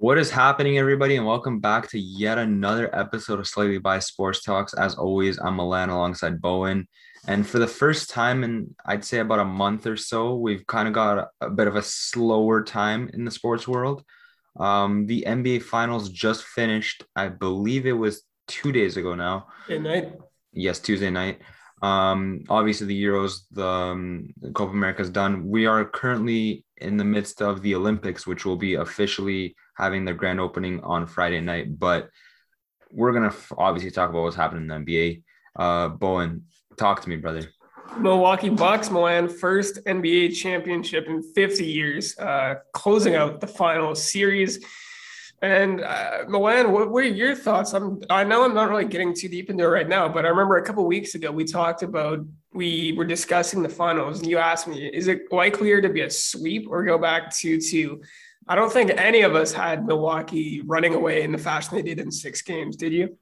[0.00, 4.42] What is happening, everybody, and welcome back to yet another episode of Slightly by Sports
[4.42, 4.72] Talks.
[4.72, 6.88] As always, I'm Milan alongside Bowen.
[7.28, 10.88] And for the first time in, I'd say, about a month or so, we've kind
[10.88, 14.02] of got a, a bit of a slower time in the sports world.
[14.58, 17.04] Um, the NBA Finals just finished.
[17.14, 19.48] I believe it was two days ago now.
[19.68, 20.14] Good night.
[20.54, 21.42] Yes, Tuesday night.
[21.82, 25.46] Um, obviously, the Euros, the, um, the Copa America is done.
[25.46, 30.14] We are currently in the midst of the Olympics, which will be officially having their
[30.14, 31.78] grand opening on Friday night.
[31.78, 32.10] But
[32.92, 35.22] we're gonna obviously talk about what's happening in the NBA.
[35.56, 36.44] Uh, Bowen,
[36.76, 37.42] talk to me, brother.
[37.98, 44.64] Milwaukee Bucks, Milan, first NBA championship in 50 years, uh, closing out the final series.
[45.42, 47.72] And uh, Milan, what were your thoughts?
[47.72, 50.28] I'm, I know I'm not really getting too deep into it right now, but I
[50.28, 52.20] remember a couple weeks ago we talked about
[52.52, 56.10] we were discussing the finals, and you asked me, is it likelier to be a
[56.10, 58.02] sweep or go back to two?
[58.50, 62.00] I don't think any of us had Milwaukee running away in the fashion they did
[62.00, 62.74] in six games.
[62.74, 63.16] Did you?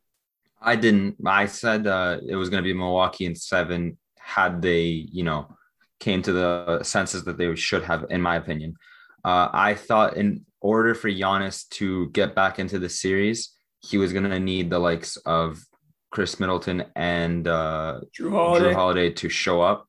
[0.58, 1.16] I didn't.
[1.26, 5.54] I said uh, it was going to be Milwaukee in seven had they, you know,
[6.00, 8.76] came to the senses that they should have, in my opinion.
[9.22, 14.14] Uh, I thought in order for Giannis to get back into the series, he was
[14.14, 15.62] going to need the likes of
[16.10, 18.64] Khris Middleton and uh, Jrue Holiday.
[18.64, 19.86] Jrue Holiday to show up.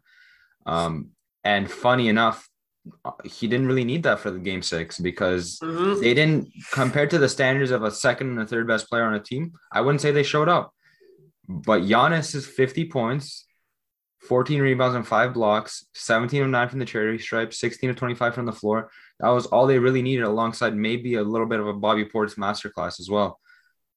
[0.66, 1.12] Um,
[1.46, 2.49] and funny enough,
[3.24, 6.00] he didn't really need that for the game six because Mhm.
[6.02, 9.14] they didn't compared to the standards of a second and a third best player on
[9.14, 9.54] a team.
[9.72, 10.74] I wouldn't say they showed up,
[11.48, 13.46] but Giannis is 50 points,
[14.22, 18.36] 14 rebounds and five blocks, 17 of nine from the charity stripe, 16 of 25
[18.36, 18.92] from the floor.
[19.20, 22.36] That was all they really needed, alongside maybe a little bit of a Bobby Portis
[22.38, 23.40] masterclass as well.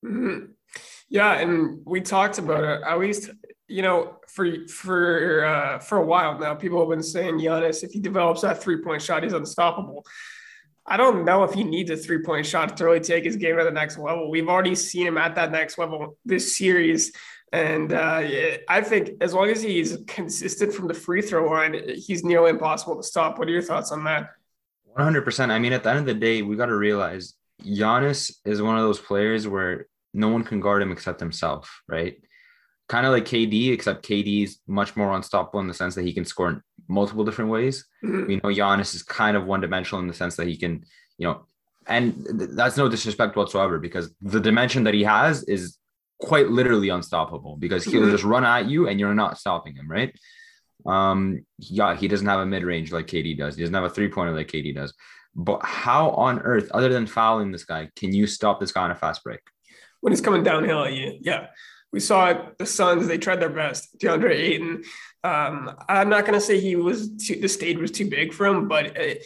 [0.05, 0.51] Mhm.
[1.09, 2.83] Yeah, and we talked about it.
[2.87, 3.31] At least,
[3.73, 7.93] you know, for for uh, for a while now, people have been saying Giannis, if
[7.93, 10.05] he develops that three point shot, he's unstoppable.
[10.85, 13.57] I don't know if he needs a three point shot to really take his game
[13.57, 14.31] to the next level.
[14.31, 17.13] We've already seen him at that next level this series.
[17.53, 18.23] And uh,
[18.69, 22.97] I think as long as he's consistent from the free throw line, he's nearly impossible
[22.97, 23.39] to stop.
[23.39, 24.31] What are your thoughts on that?
[24.99, 25.51] 100%.
[25.51, 28.77] I mean, at the end of the day, we got to realize Giannis is one
[28.77, 32.17] of those players where no one can guard him except himself, right?
[32.89, 36.13] Kind of like KD, except KD is much more unstoppable in the sense that he
[36.13, 37.87] can score in multiple different ways.
[38.05, 38.27] Mhm.
[38.27, 40.85] We know Giannis is kind of one dimensional in the sense that he can,
[41.17, 41.47] you know,
[41.87, 45.79] and th- that's no disrespect whatsoever because the dimension that he has is
[46.21, 48.11] quite literally unstoppable because he'll Mhm.
[48.11, 50.15] just run at you and you're not stopping him, right?
[50.85, 53.57] Um, yeah, he doesn't have a mid range like KD does.
[53.57, 54.93] He doesn't have a three pointer like KD does.
[55.35, 58.91] But how on earth, other than fouling this guy, can you stop this guy on
[58.91, 59.41] a fast break?
[60.01, 61.47] when he's coming downhill, yeah, yeah.
[61.93, 63.99] We saw it, the Suns, they tried their best.
[63.99, 64.85] DeAndre Ayton.
[65.25, 68.67] Um, I'm not gonna say he was too, the stage was too big for him,
[68.67, 69.25] but it,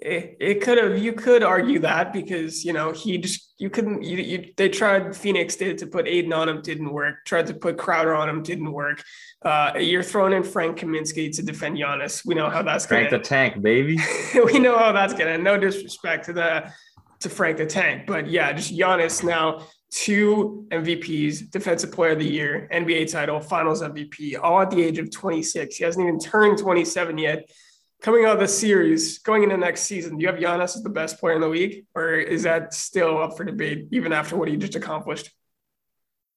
[0.00, 4.02] it, it could have you could argue that because you know he just you couldn't
[4.02, 7.54] you, you they tried Phoenix did to put Ayton on him didn't work tried to
[7.54, 9.04] put Crowder on him didn't work
[9.44, 13.22] uh, you're throwing in Frank Kaminsky to defend Giannis we know how that's going Crank
[13.22, 13.98] the tank, baby.
[14.46, 15.38] we know how that's gonna.
[15.38, 16.72] No disrespect to the
[17.20, 22.24] to Frank the Tank, but yeah, just Giannis now two MVPs, Defensive Player of the
[22.24, 25.76] Year, NBA title, Finals MVP, all at the age of 26.
[25.76, 27.50] He hasn't even turned 27 yet.
[28.00, 30.88] Coming out of the series, going into next season, do you have Giannis as the
[30.88, 34.48] best player in the league, or is that still up for debate even after what
[34.48, 35.30] he just accomplished?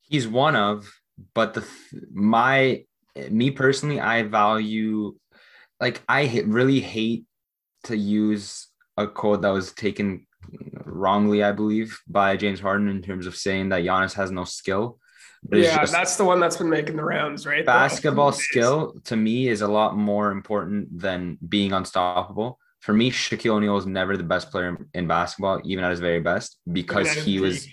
[0.02, 0.92] He's one of,
[1.34, 1.66] but the
[2.12, 2.84] my
[3.30, 5.16] me personally, I value
[5.80, 7.26] like I really hate
[7.86, 10.26] to use a quote that was taken
[10.86, 15.00] wrongly, I believe, by James Harden in terms of saying that Giannis has no skill.
[15.44, 17.66] But yeah, that's the one that's been making the rounds, right?
[17.66, 22.60] basketball skill to me is a lot more important than being unstoppable.
[22.80, 26.20] For me, Shaquille O'Neal was never the best player in basketball, even at his very
[26.20, 27.68] best, because he was,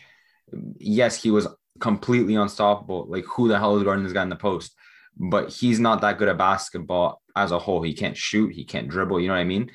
[0.79, 1.47] yes, he was
[1.81, 3.07] completely unstoppable.
[3.09, 4.75] Like, who the hell is guarding this guy in the post?
[5.17, 7.83] But he's not that good at basketball as a whole.
[7.83, 9.21] He can't shoot, he can't dribble.
[9.21, 9.71] You know what I mean?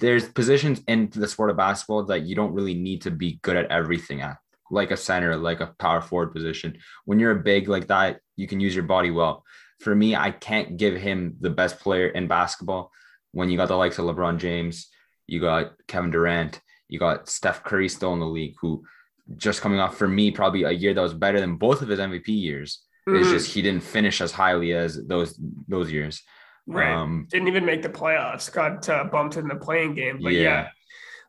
[0.00, 3.56] There's positions in the sport of basketball that you don't really need to be good
[3.56, 4.38] at everything at,
[4.70, 6.78] like a center, like a power forward position.
[7.04, 9.44] When you're a big like that, you can use your body well
[9.80, 12.90] for me, I can't give him the best player in basketball
[13.32, 14.88] when you got the likes of LeBron James,
[15.26, 18.82] you got Kevin Durant, you got Steph Curry still in the league, who
[19.36, 22.00] just coming off for me probably a year that was better than both of his
[22.00, 22.82] MVP years.
[23.06, 23.32] It's Mhm.
[23.32, 25.38] just he didn't finish as highly as those
[25.68, 26.22] those years.
[26.68, 26.92] Right.
[26.92, 28.52] Um, Didn't even make the playoffs.
[28.52, 30.20] Got uh, bumped in the play-in game.
[30.22, 30.42] But Yeah.
[30.42, 30.68] yeah.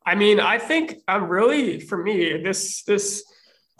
[0.06, 3.24] I mean, I think I'm really for me this this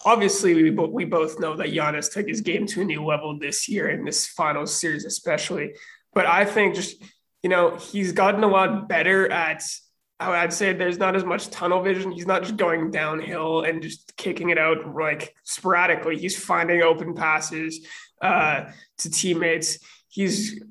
[0.06, 3.38] obviously we, bo- we both know that Giannis took his game to a new level
[3.38, 5.74] this year in this finals series especially.
[6.14, 7.02] But I think just
[7.44, 9.64] you know he's gotten a lot better at
[10.22, 12.12] I'd say there's not as much tunnel vision.
[12.12, 16.18] He's not just going downhill and just kicking it out like sporadically.
[16.18, 17.88] He's finding open passes
[18.22, 18.66] uh,
[18.98, 19.80] to teammates.
[20.10, 20.62] He's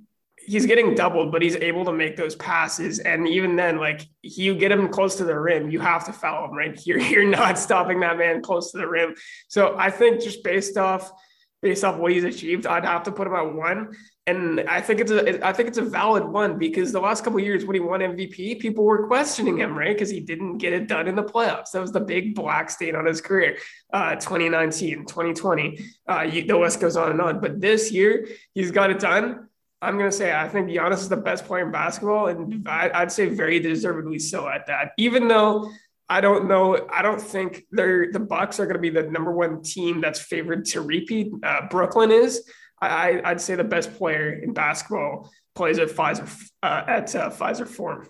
[0.48, 2.98] he's getting doubled, but he's able to make those passes.
[2.98, 6.46] And even then, like you get him close to the rim, you have to foul
[6.46, 6.80] him, right?
[6.86, 9.14] You're you're not stopping that man close to the rim.
[9.48, 11.12] So I think just based off
[11.60, 13.92] based off what he's achieved, I'd have to put him at one.
[14.26, 17.40] And I think it's a I think it's a valid one because the last couple
[17.40, 19.94] years when he won MVP, people were questioning him, right?
[19.94, 21.72] Because he didn't get it done in the playoffs.
[21.72, 23.56] That was the big black stain on his career.
[23.92, 27.40] Uh, 2019, 2020, uh, you, the list goes on and on.
[27.40, 29.47] But this year, he's got it done.
[29.80, 33.12] I'm gonna say I think Giannis is the best player in basketball, and I, would
[33.12, 34.92] say very deservedly so at that.
[34.98, 35.70] Even though
[36.08, 36.88] I don't know.
[36.90, 40.20] I don't think they're the Bucks are going to be the number one team that's
[40.20, 41.32] favored to repeat.
[41.42, 42.48] Uh, Brooklyn is.
[42.80, 47.68] I, I'd say the best player in basketball plays at Pfizer uh, at uh, Fiserv
[47.68, 48.08] Forum.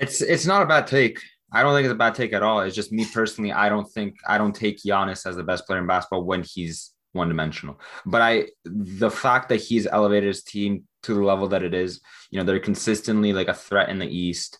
[0.00, 1.20] It's it's not a bad take.
[1.52, 2.60] I don't think it's a bad take at all.
[2.60, 3.52] It's just me personally.
[3.52, 6.93] I don't think I don't take Giannis as the best player in basketball when he's
[7.14, 7.80] one dimensional.
[8.04, 12.00] But I the fact that he's elevated his team to the level that it is,
[12.30, 14.58] you know, they're consistently like a threat in the East.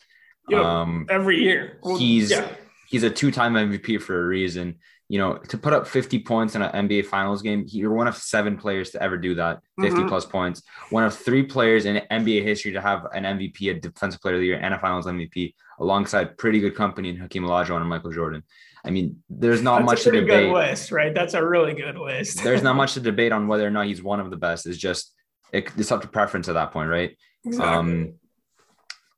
[0.49, 2.49] You know, um, every year well, he's yeah.
[2.87, 4.77] he's a two-time MVP for a reason
[5.09, 8.17] you know, to put up 50 points in an NBA Finals game, you're one of
[8.17, 10.09] seven players to ever do that, 50 mm-hmm.
[10.09, 10.62] plus points.
[10.91, 14.41] One of three players in NBA history to have an MVP, a Defensive Player of
[14.41, 18.12] the Year, and a Finals MVP, alongside pretty good company in Hakeem Olajuwon and Michael
[18.12, 18.43] Jordan.
[18.85, 20.51] I mean, there's not That's much to debate.
[20.51, 21.15] Good list, right?
[21.15, 22.43] That's a really good list.
[22.43, 24.67] there's not much to debate on whether or not he's one of the best.
[24.67, 25.13] It's just
[25.53, 27.17] it, it's up to preference at that point, right?
[27.45, 27.67] Exactly.
[27.67, 28.15] Um,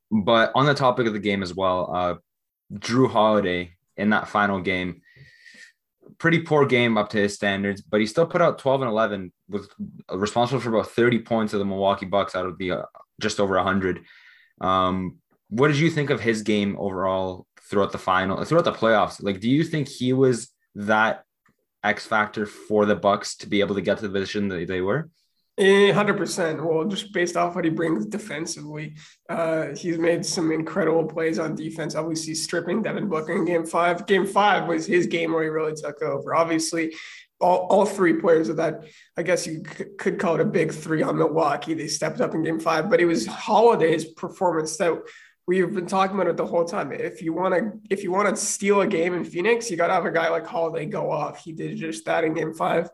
[0.09, 2.15] but on the topic of the game as well, uh,
[2.73, 5.01] Jrue Holiday in that final game
[6.17, 9.31] pretty poor game up to his standards, but he still put out 12 and 11,
[9.49, 9.67] was
[10.11, 12.81] responsible for about 30 points of the Milwaukee Bucks out of the uh,
[13.21, 14.03] just over 100.
[14.61, 15.17] Um,
[15.49, 19.21] what did you think of his game overall throughout the final, throughout the playoffs?
[19.21, 21.23] Like, do you think he was that
[21.83, 24.81] X factor for the Bucks to be able to get to the position that they
[24.81, 25.09] were?
[25.59, 26.63] hundred percent.
[26.63, 28.95] Well, just based off what he brings defensively,
[29.27, 31.95] uh, he's made some incredible plays on defense.
[31.95, 34.05] Obviously, stripping Devin Booker in Game Five.
[34.05, 36.35] Game Five was his game where he really took over.
[36.35, 36.93] Obviously,
[37.39, 38.83] all, all three players of that,
[39.17, 41.73] I guess you could call it a big three on Milwaukee.
[41.73, 45.01] They stepped up in Game Five, but it was Holiday's performance that
[45.47, 46.91] we've been talking about it the whole time.
[46.91, 49.87] If you want to, if you want to steal a game in Phoenix, you got
[49.87, 51.43] to have a guy like Holiday go off.
[51.43, 52.89] He did just that in Game Five.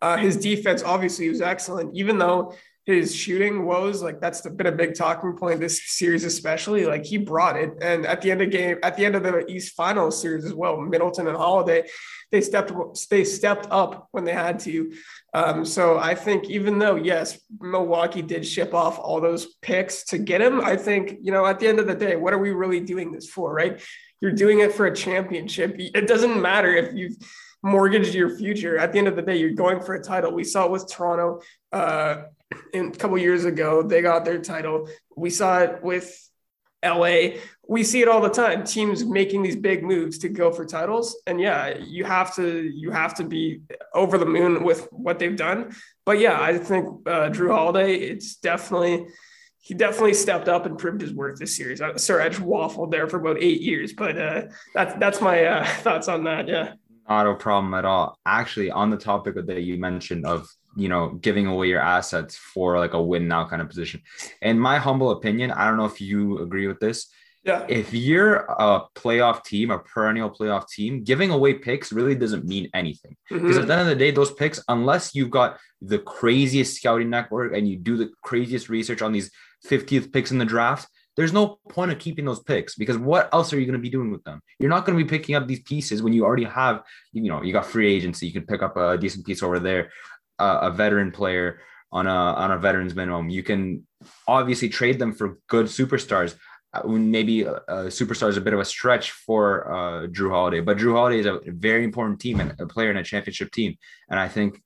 [0.00, 4.72] Uh, his defense obviously was excellent, even though his shooting woes like that's been a
[4.72, 6.86] big talking point this series, especially.
[6.86, 9.44] Like he brought it, and at the end of game, at the end of the
[9.46, 11.86] East Finals series as well, Middleton and Holiday,
[12.32, 12.72] they stepped
[13.10, 14.92] they stepped up when they had to.
[15.34, 20.18] Um, so I think even though yes, Milwaukee did ship off all those picks to
[20.18, 22.50] get him, I think you know at the end of the day, what are we
[22.50, 23.80] really doing this for, right?
[24.20, 25.76] You're doing it for a championship.
[25.78, 27.16] It doesn't matter if you've
[27.62, 28.78] mortgage your future.
[28.78, 30.32] At the end of the day, you're going for a title.
[30.32, 31.40] We saw it with Toronto
[31.72, 32.22] uh,
[32.72, 33.82] in, a couple years ago.
[33.82, 34.88] They got their title.
[35.16, 36.27] We saw it with
[36.84, 37.38] LA.
[37.66, 38.64] We see it all the time.
[38.64, 41.20] Teams making these big moves to go for titles.
[41.26, 43.60] And yeah, you have to you have to be
[43.94, 45.74] over the moon with what they've done.
[46.06, 47.94] But yeah, I think uh, Jrue Holiday.
[47.94, 49.06] It's definitely
[49.60, 51.80] he definitely stepped up and proved his worth this series.
[51.80, 54.42] Uh, Sir, I just waffled there for about eight years, but uh,
[54.74, 56.48] that's that's my uh, thoughts on that.
[56.48, 56.74] Yeah.
[57.08, 58.18] Not a problem at all.
[58.26, 62.78] Actually, on the topic that you mentioned of you know giving away your assets for
[62.78, 64.00] like a win now kind of position,
[64.40, 67.10] in my humble opinion, I don't know if you agree with this.
[67.44, 67.64] Yeah.
[67.68, 72.68] If you're a playoff team, a perennial playoff team, giving away picks really doesn't mean
[72.74, 73.16] anything.
[73.30, 73.60] Because mm-hmm.
[73.60, 77.54] at the end of the day, those picks, unless you've got the craziest scouting network
[77.56, 79.30] and you do the craziest research on these
[79.66, 83.52] 50th picks in the draft, there's no point of keeping those picks because what else
[83.52, 84.40] are you going to be doing with them?
[84.60, 86.82] You're not going to be picking up these pieces when you already have,
[87.12, 88.26] you know, you got free agency.
[88.26, 89.90] You can pick up a decent piece over there,
[90.38, 93.30] uh, a veteran player on a on a veterans minimum.
[93.30, 93.86] You can
[94.26, 96.36] obviously trade them for good superstars.
[96.74, 100.60] Uh, maybe a, a superstar is a bit of a stretch for uh, Jrue Holiday,
[100.60, 103.76] but Jrue Holiday is a very important team and a player in a championship team.
[104.10, 104.60] And I think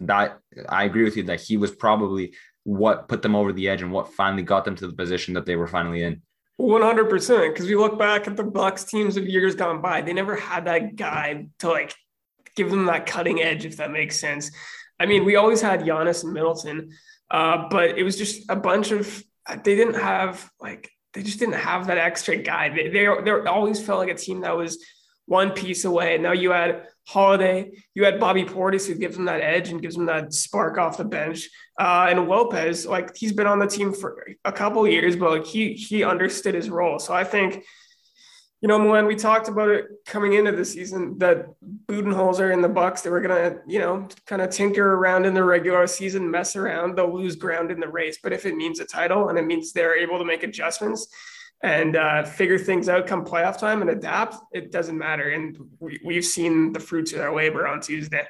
[0.00, 0.38] that
[0.68, 3.90] I agree with you that he was probably what put them over the edge and
[3.90, 6.22] what finally got them to the position that they were finally in.
[6.60, 10.36] 100% because we look back at the bucks teams of years gone by they never
[10.36, 11.94] had that guy to like
[12.54, 14.50] give them that cutting edge if that makes sense
[15.00, 16.90] i mean we always had Giannis and middleton
[17.30, 19.22] uh, but it was just a bunch of
[19.64, 23.82] they didn't have like they just didn't have that extra guy they, they, they always
[23.84, 24.78] felt like a team that was
[25.30, 26.18] one piece away.
[26.18, 29.94] Now you had Holiday, you had Bobby Portis who gives them that edge and gives
[29.94, 31.48] them that spark off the bench.
[31.78, 35.46] Uh, and Lopez, like he's been on the team for a couple years, but like
[35.46, 36.98] he he understood his role.
[36.98, 37.64] So I think
[38.60, 41.46] you know, when we talked about it coming into the season that
[41.86, 45.42] Budenholzer and the Bucks, they were gonna, you know, kind of tinker around in the
[45.42, 48.18] regular season, mess around, they'll lose ground in the race.
[48.22, 51.08] But if it means a title and it means they're able to make adjustments
[51.62, 55.30] and uh, figure things out come playoff time and adapt, it doesn't matter.
[55.30, 58.26] And we, we've seen the fruits of their labor on Tuesday.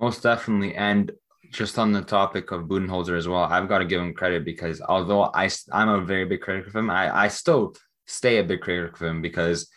[0.00, 0.74] Most definitely.
[0.74, 1.12] And
[1.52, 4.80] just on the topic of Budenholzer as well, I've got to give him credit because
[4.80, 8.60] although I, I'm a very big critic of him, I, I still stay a bit
[8.60, 9.68] critical of him because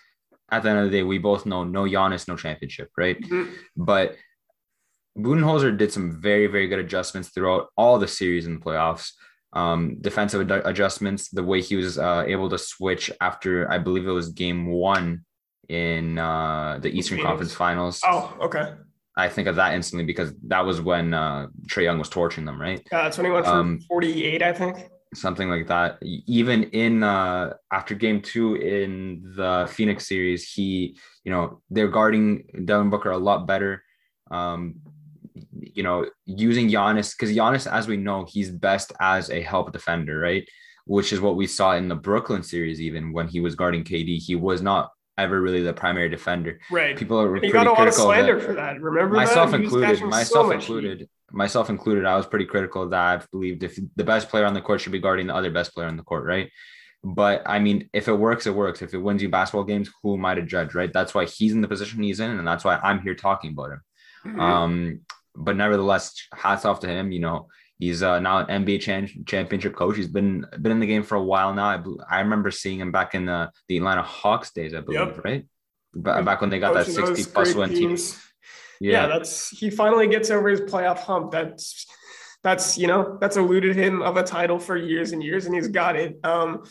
[0.49, 3.19] at the end of the day, we both know no Giannis, no championship, right?
[3.19, 3.51] Mm-hmm.
[3.75, 4.15] But
[5.17, 9.11] Budenholzer did some very, very good adjustments throughout all the series in the playoffs.
[9.53, 14.07] Um, defensive ad- adjustments, the way he was uh, able to switch after, I believe
[14.07, 15.25] it was game one
[15.67, 18.01] in uh, the Eastern Conference Finals.
[18.05, 18.73] Oh, okay.
[19.17, 22.61] I think of that instantly because that was when uh, Trae Young was torching them,
[22.61, 22.87] right?
[22.91, 25.97] Yeah, that's when he went for um, 48, I think something like that.
[26.01, 32.43] Even in uh, after game two in the Phoenix series, he, you know, they're guarding
[32.65, 33.83] Devin Booker a lot better.
[34.31, 34.75] Um,
[35.59, 40.19] you know, using Giannis because Giannis, as we know, he's best as a help defender,
[40.19, 40.47] right?
[40.85, 44.17] Which is what we saw in the Brooklyn series, even when he was guarding KD,
[44.21, 46.59] he was not ever really the primary defender.
[46.71, 46.97] Right.
[46.97, 48.81] People are you got a lot of slander for that.
[48.81, 49.61] Remember myself that?
[49.61, 50.01] included.
[50.01, 53.01] Myself so included myself included, I was pretty critical of that.
[53.01, 55.73] I've believed if the best player on the court should be guarding the other best
[55.73, 56.49] player on the court, right?
[57.03, 58.81] But I mean, if it works, it works.
[58.81, 60.91] If it wins you basketball games, who am I to judge, right?
[60.91, 63.71] That's why he's in the position he's in, and that's why I'm here talking about
[63.71, 63.81] him.
[64.25, 64.39] Mm-hmm.
[64.39, 64.99] Um,
[65.35, 67.11] but nevertheless, hats off to him.
[67.11, 69.95] You know, he's uh, now an NBA chan- championship coach.
[69.95, 71.65] He's been been in the game for a while now.
[71.65, 75.23] I, I remember seeing him back in the the Atlanta Hawks days, I believe, yep.
[75.23, 75.45] right?
[75.93, 77.95] But back when they got Coaching that 60 plus one team
[78.79, 79.01] yeah.
[79.01, 81.31] yeah, that's he finally gets over his playoff hump.
[81.31, 81.85] That's
[82.43, 85.67] that's you know that's eluded him of a title for years and years, and he's
[85.67, 86.19] got it.
[86.23, 86.63] Um,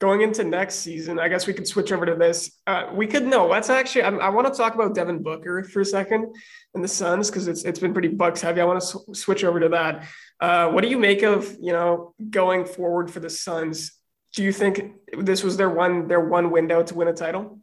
[0.00, 2.58] going into next season, I guess we could switch over to this.
[2.66, 3.46] Uh, we could no.
[3.46, 4.02] Let's actually.
[4.02, 6.34] I, I want to talk about Devin Booker for a second
[6.74, 8.60] and the Suns because it's it's been pretty Bucks heavy.
[8.60, 10.04] I want to sw- switch over to that.
[10.40, 13.92] Uh, what do you make of you know going forward for the Suns?
[14.34, 17.60] Do you think this was their one their one window to win a title?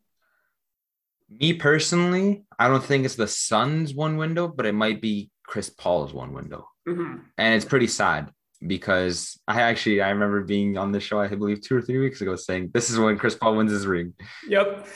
[1.30, 5.70] Me personally, I don't think it's the Suns' one window, but it might be Chris
[5.70, 6.68] Paul's one window.
[6.88, 7.18] Mm-hmm.
[7.38, 8.32] And it's pretty sad
[8.66, 12.22] because I actually I remember being on the show, I believe two or three weeks
[12.22, 14.14] ago, saying this is when Chris Paul wins his ring.
[14.48, 14.88] Yep.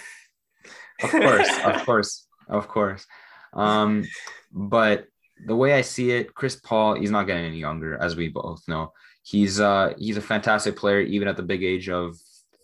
[1.03, 3.05] Of course, of course, of course.
[3.53, 4.05] Um,
[4.51, 5.07] but
[5.45, 8.61] the way I see it, Chris Paul, he's not getting any younger, as we both
[8.67, 8.93] know.
[9.23, 12.15] He's uh he's a fantastic player, even at the big age of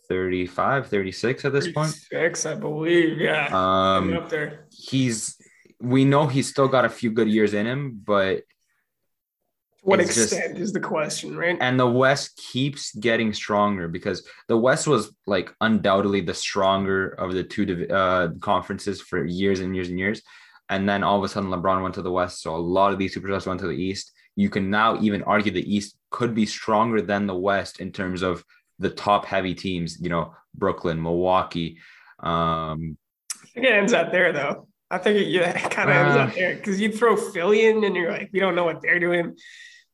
[0.08, 2.56] 35, 36 at this 36, point.
[2.56, 3.18] I believe.
[3.18, 3.48] Yeah.
[3.52, 4.66] Um, up there.
[4.70, 5.36] He's,
[5.80, 8.42] we know he's still got a few good years in him, but
[9.82, 11.56] what extent just, is the question, right?
[11.60, 17.32] And the West keeps getting stronger because the West was like undoubtedly the stronger of
[17.32, 20.20] the two uh, conferences for years and years and years.
[20.68, 22.42] And then all of a sudden, LeBron went to the West.
[22.42, 24.12] So a lot of these superstars went to the East.
[24.36, 28.22] You can now even argue the East could be stronger than the West in terms
[28.22, 28.44] of
[28.78, 31.78] the top heavy teams, you know, Brooklyn, Milwaukee.
[32.20, 32.96] Um,
[33.32, 34.68] I think it ends up there though.
[34.90, 37.66] I think it, yeah, it kind of uh, ends up there because you throw Philly
[37.66, 39.36] in and you're like, we don't know what they're doing.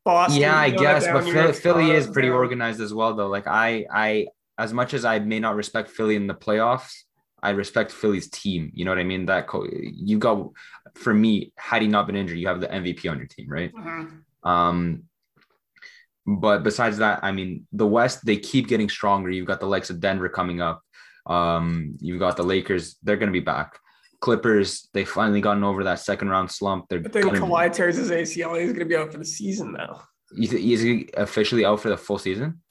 [0.05, 2.37] Boston, yeah, I guess, but Philly, Philly is pretty down.
[2.37, 3.29] organized as well, though.
[3.29, 4.27] Like I, I,
[4.59, 6.93] as much as I may not respect Philly in the playoffs,
[7.43, 8.71] I respect Philly's team.
[8.75, 9.27] You know what I mean?
[9.27, 10.51] That co- you got
[10.95, 11.53] for me.
[11.57, 13.73] Had he not been injured, you have the MVP on your team, right?
[13.75, 14.49] Mm-hmm.
[14.49, 15.05] Um,
[16.27, 19.31] but besides that, I mean, the West, they keep getting stronger.
[19.31, 20.83] You've got the likes of Denver coming up.
[21.27, 23.79] Um, you've got the Lakers, they're going to be back.
[24.21, 26.87] Clippers, they finally gotten over that second round slump.
[26.89, 28.59] They're I think Kawhi tears his ACL.
[28.59, 30.03] He's going to be out for the season now.
[30.37, 32.63] Is he officially out for the full season?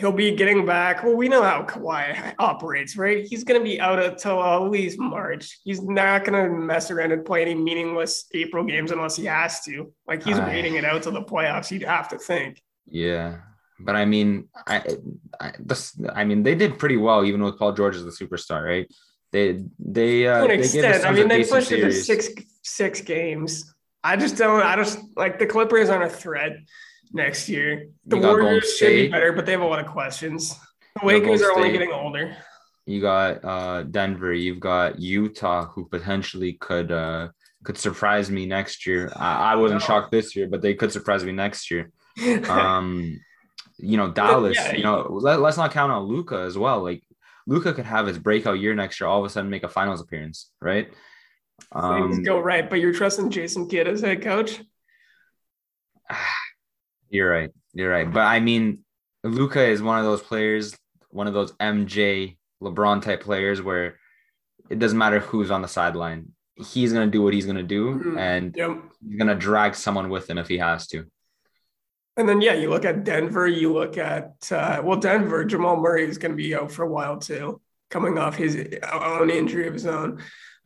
[0.00, 1.04] He'll be getting back.
[1.04, 3.24] Well, we know how Kawhi operates, right?
[3.24, 5.60] He's going to be out until at least March.
[5.62, 9.62] He's not going to mess around and play any meaningless April games unless he has
[9.64, 9.92] to.
[10.08, 11.70] Like he's waiting it out to the playoffs.
[11.70, 12.60] You'd have to think.
[12.86, 13.38] Yeah,
[13.78, 14.96] but I mean, I,
[15.38, 18.64] I, this, I mean, they did pretty well even with Paul George as the superstar,
[18.64, 18.90] right?
[19.32, 21.04] They, they, uh, to an extent.
[21.04, 22.28] I mean, they pushed it to six,
[22.62, 23.72] six games.
[24.02, 24.62] I just don't.
[24.62, 26.64] I just like the Clippers on a thread
[27.12, 27.88] next year.
[28.06, 30.58] The Warriors should be better, but they have a lot of questions.
[31.00, 32.36] The Lakers are only getting older.
[32.86, 34.32] You got uh, Denver.
[34.32, 37.28] You've got Utah, who potentially could uh,
[37.64, 39.12] could surprise me next year.
[39.14, 39.86] I, I wasn't no.
[39.86, 41.90] shocked this year, but they could surprise me next year.
[42.48, 43.18] Um,
[43.78, 44.56] you know, Dallas.
[44.56, 46.82] Yeah, you know, let, us not count on Luka as well.
[46.82, 47.02] Like
[47.46, 50.02] Luka could have his breakout year next year, all of a sudden make a finals
[50.02, 50.88] appearance, right?
[51.72, 54.60] Things Um, go right, but you're trusting Jason Kidd as head coach.
[57.10, 57.50] you're right.
[57.74, 58.10] You're right.
[58.10, 58.84] But I mean,
[59.24, 60.76] Luka is one of those players,
[61.10, 63.96] one of those MJ LeBron type players where
[64.68, 66.32] it doesn't matter who's on the sideline.
[66.56, 68.18] He's gonna do what he's gonna do, Mhm.
[68.18, 68.70] and Yep.
[69.06, 71.06] he's gonna drag someone with him if he has to.
[72.16, 73.46] And then yeah, you look at Denver.
[73.46, 75.44] You look at uh, well, Denver.
[75.44, 78.56] Jamal Murray is going to be out for a while too, coming off his
[78.92, 80.20] own injury of his own.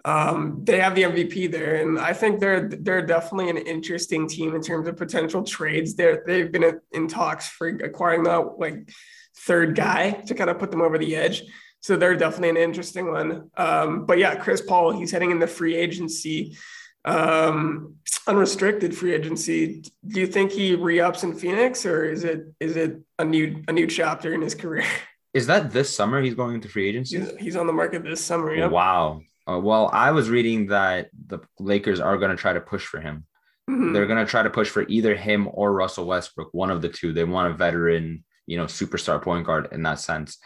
[0.05, 4.55] Um, they have the MVP there, and I think they're they're definitely an interesting team
[4.55, 5.95] in terms of potential trades.
[5.95, 8.91] They're they've been in talks for acquiring that like
[9.39, 11.43] third guy to kind of put them over the edge.
[11.81, 13.51] So they're definitely an interesting one.
[13.57, 16.57] Um, but yeah, Chris Paul, he's heading in the free agency,
[17.05, 17.97] um,
[18.27, 19.83] unrestricted free agency.
[20.07, 23.73] Do you think he re-ups in Phoenix, or is it is it a new a
[23.73, 24.85] new chapter in his career?
[25.35, 27.19] Is that this summer he's going into free agency?
[27.19, 28.55] He's, he's on the market this summer.
[28.55, 28.71] Yep.
[28.71, 29.23] Wow.
[29.51, 33.01] Uh, well, I was reading that the Lakers are going to try to push for
[33.01, 33.27] him.
[33.69, 33.93] Mhm.
[33.93, 36.89] They're going to try to push for either him or Russell Westbrook, one of the
[36.89, 37.13] two.
[37.13, 40.39] They want a veteran, you know, superstar point guard in that sense.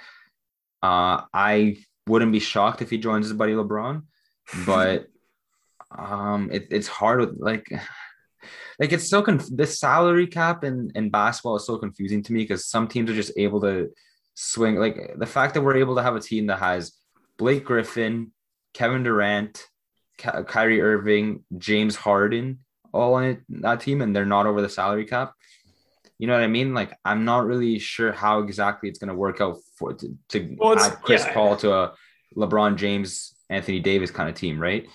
[0.82, 4.02] Uh, I wouldn't be shocked if he joins his buddy LeBron,
[4.66, 5.06] but
[5.96, 7.68] um, it, it's hard with like,
[8.80, 12.42] like it's so conf- the salary cap in, in basketball is so confusing to me
[12.42, 13.90] because some teams are just able to
[14.34, 14.76] swing.
[14.76, 16.92] Like the fact that we're able to have a team that has
[17.36, 18.32] Blake Griffin,
[18.78, 19.66] Kevin Durant,
[20.18, 22.60] Ky- Kyrie Irving, James Harden,
[22.92, 25.32] all on it, that team, and they're not over the salary cap.
[26.20, 26.74] You know what I mean?
[26.74, 30.56] Like, I'm not really sure how exactly it's going to work out for to, to
[30.58, 31.34] Well, add Chris yeah.
[31.34, 31.92] Paul to a
[32.36, 34.86] LeBron James, Anthony Davis kind of team, right?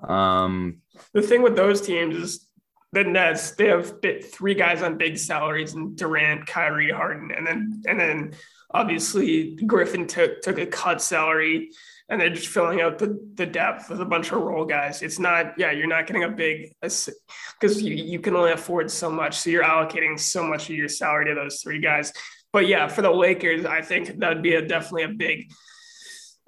[0.00, 0.78] Um,
[1.12, 2.48] The thing with those teams is
[2.92, 3.50] the Nets.
[3.52, 8.00] They have bit- three guys on big salaries, and Durant, Kyrie, Harden, and then and
[8.00, 8.32] then
[8.70, 11.70] obviously Griffin took took a cut salary,
[12.08, 15.02] and they're just filling out the the depth with a bunch of role guys.
[15.02, 19.10] It's not yeah, you're not getting a big because you you can only afford so
[19.10, 22.12] much, so you're allocating so much of your salary to those three guys.
[22.52, 25.50] But yeah, for the Lakers, I think that'd be a definitely a big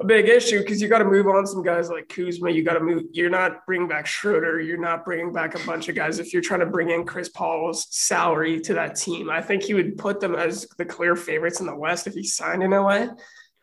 [0.01, 2.51] a big issue because you got to move on some guys like Kuzma.
[2.51, 3.03] You got to move.
[3.13, 4.61] You're not bringing back Schroeder.
[4.61, 6.21] You're not bringing back a bunch of guys.
[6.21, 9.75] If you're trying to bring in Chris Paul's salary to that team, I think he
[9.75, 13.09] would put them as the clear favorites in the West if he signed in LA.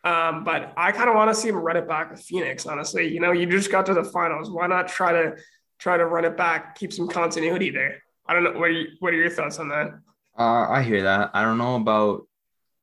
[0.05, 2.65] Um, but I kind of want to see him run it back with Phoenix.
[2.67, 4.51] Honestly, you know, you just got to the finals.
[4.51, 5.35] Why not try to
[5.79, 8.03] try to run it back, keep some continuity there?
[8.27, 8.51] I don't know.
[8.53, 9.87] What are you, What are your thoughts on that?
[10.37, 11.31] Uh, I hear that.
[11.33, 12.27] I don't know about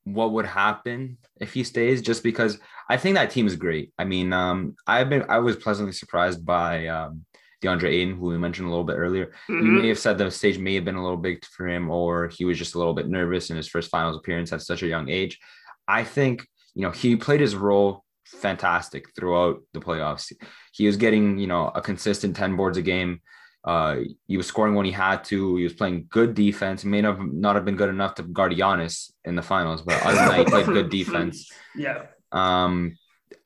[0.04, 2.58] what would happen if he stays, just because
[2.88, 3.92] I think that team is great.
[3.98, 7.24] I mean, um, I've been I was pleasantly surprised by um,
[7.62, 9.32] DeAndre Ayton, who we mentioned a little bit earlier.
[9.48, 9.80] You Mhm.
[9.82, 12.44] may have said the stage may have been a little big for him, or he
[12.44, 15.08] was just a little bit nervous in his first finals appearance at such a young
[15.08, 15.38] age.
[15.86, 20.32] I think you know he played his role fantastic throughout the playoffs.
[20.72, 23.20] He was getting you know a consistent ten boards a game.
[23.64, 25.56] Uh, he was scoring when he had to.
[25.56, 26.82] He was playing good defense.
[26.82, 29.82] He may not have, not have been good enough to guard Giannis in the finals,
[29.82, 31.50] but other than that, he played good defense.
[31.76, 32.06] Yeah.
[32.32, 32.96] Um,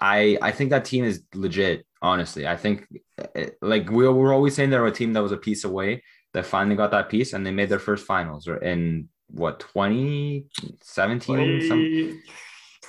[0.00, 1.86] I I think that team is legit.
[2.02, 2.86] Honestly, I think
[3.34, 6.02] eh, like we we're always saying they're a team that was a piece away
[6.34, 11.62] that finally got that piece and they made their first finals or in what 2017
[11.62, 12.20] some 20,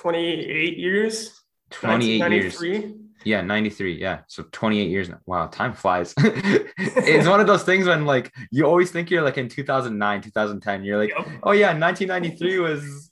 [0.00, 1.42] 28 years.
[1.70, 2.62] 28 years
[3.24, 5.18] yeah 93 yeah so 28 years now.
[5.26, 9.36] wow time flies it's one of those things when like you always think you're like
[9.36, 11.26] in 2009 2010 you're like Yep.
[11.42, 13.10] oh yeah 1993 was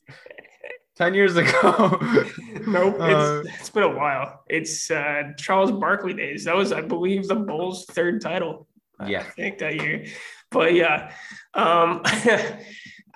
[0.96, 1.98] 10 years ago
[2.66, 4.42] Nope, Uh, it's, it's been a while.
[4.48, 6.44] It's uh, Charles Barkley days.
[6.44, 8.66] That was, I believe, the Bulls' third title.
[9.06, 9.20] Yeah.
[9.20, 10.06] I think that year.
[10.50, 11.12] But yeah,
[11.54, 12.02] um,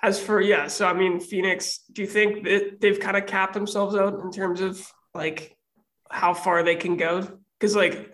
[0.03, 1.79] as for yeah, so I mean, Phoenix.
[1.91, 5.55] Do you think that they've kind of capped themselves out in terms of like
[6.09, 7.39] how far they can go?
[7.59, 8.13] Because like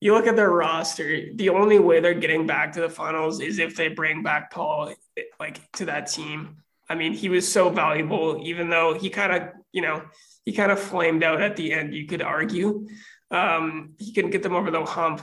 [0.00, 3.58] you look at their roster, the only way they're getting back to the finals is
[3.58, 4.92] if they bring back Paul
[5.40, 6.58] like to that team.
[6.88, 10.04] I mean, he was so valuable, even though he kind of, you know,
[10.44, 12.86] he kind of flamed out at the end, you could argue.
[13.30, 15.22] Um, he couldn't get them over the hump.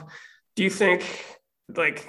[0.56, 1.24] Do you think,
[1.68, 2.08] like,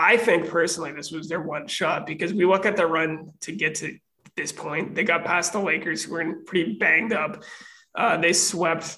[0.00, 3.52] I think personally, this was their one shot because we look at the run to
[3.52, 3.98] get to
[4.34, 4.94] this point.
[4.94, 7.42] They got past the Lakers, who were pretty banged up.
[7.94, 8.96] Uh, they swept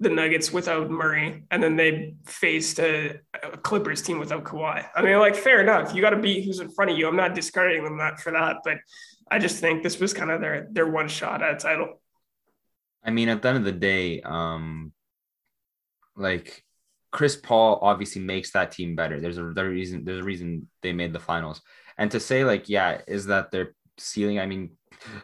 [0.00, 4.84] the Nuggets without Murray, and then they faced a, a Clippers team without Kawhi.
[4.96, 5.94] I mean, like, fair enough.
[5.94, 7.06] You got to beat who's in front of you.
[7.06, 8.78] I'm not discrediting them that for that, but
[9.30, 12.00] I just think this was kind of their their one shot at a title.
[13.04, 14.92] I mean, at the end of the day, um,
[16.16, 16.64] like
[17.12, 19.20] Chris Paul obviously makes that team better.
[19.20, 21.60] There's a there's a reason there's a reason they made the finals.
[21.98, 24.38] And to say like, yeah, is that their ceiling?
[24.40, 24.70] I mean,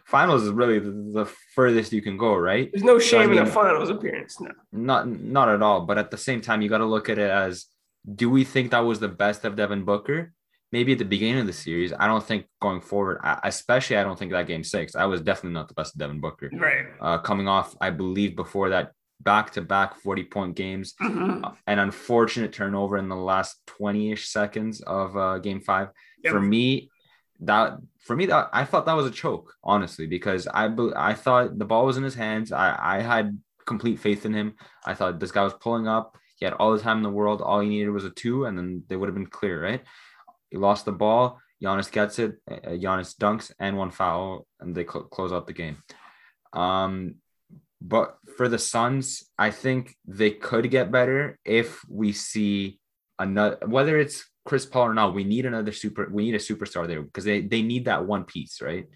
[0.04, 2.70] finals is really the, the furthest you can go, right?
[2.72, 4.40] There's no So, I shame in mean- a finals appearance.
[4.40, 4.50] No.
[4.72, 5.82] Not not at all.
[5.86, 7.66] But at the same time, you got to look at it as:
[8.14, 10.32] Do we think that was the best of Devin Booker?
[10.72, 11.92] Maybe at the beginning of the series.
[11.92, 14.96] I don't think going forward, I- especially I don't think that game six.
[14.96, 16.50] I was definitely not the best of Devin Booker.
[16.52, 16.86] Right.
[17.00, 18.90] Uh, coming off, I believe before that
[19.26, 21.54] back to back 40 point games, Mhm.
[21.66, 25.88] an unfortunate turnover in the last 20 ish seconds of uh, game five.
[26.24, 26.32] Yep.
[26.32, 26.90] For me,
[27.40, 27.68] that
[28.06, 30.64] for me that I thought that was a choke, honestly, because I
[31.10, 32.48] I thought the ball was in his hands.
[32.64, 33.26] I I had
[33.72, 34.48] complete faith in him.
[34.90, 36.06] I thought this guy was pulling up.
[36.38, 37.40] He had all the time in the world.
[37.42, 39.82] All he needed was a two, and then they would have been clear, right?
[40.50, 41.24] He lost the ball.
[41.62, 42.32] Giannis gets it.
[42.50, 45.76] uh, Giannis dunks and one foul, and they cl- close out the game.
[46.52, 47.16] Um,
[47.80, 52.80] but for the Suns, I think they could get better if we see
[53.18, 55.14] another whether it's Chris Paul or not.
[55.14, 56.08] We need another super.
[56.10, 58.86] We need a superstar there because they they need that one piece, right?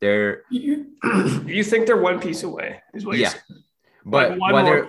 [0.00, 0.92] They're You,
[1.46, 2.80] you think they're one piece away?
[2.94, 3.32] Is what yeah,
[4.04, 4.88] but Like whether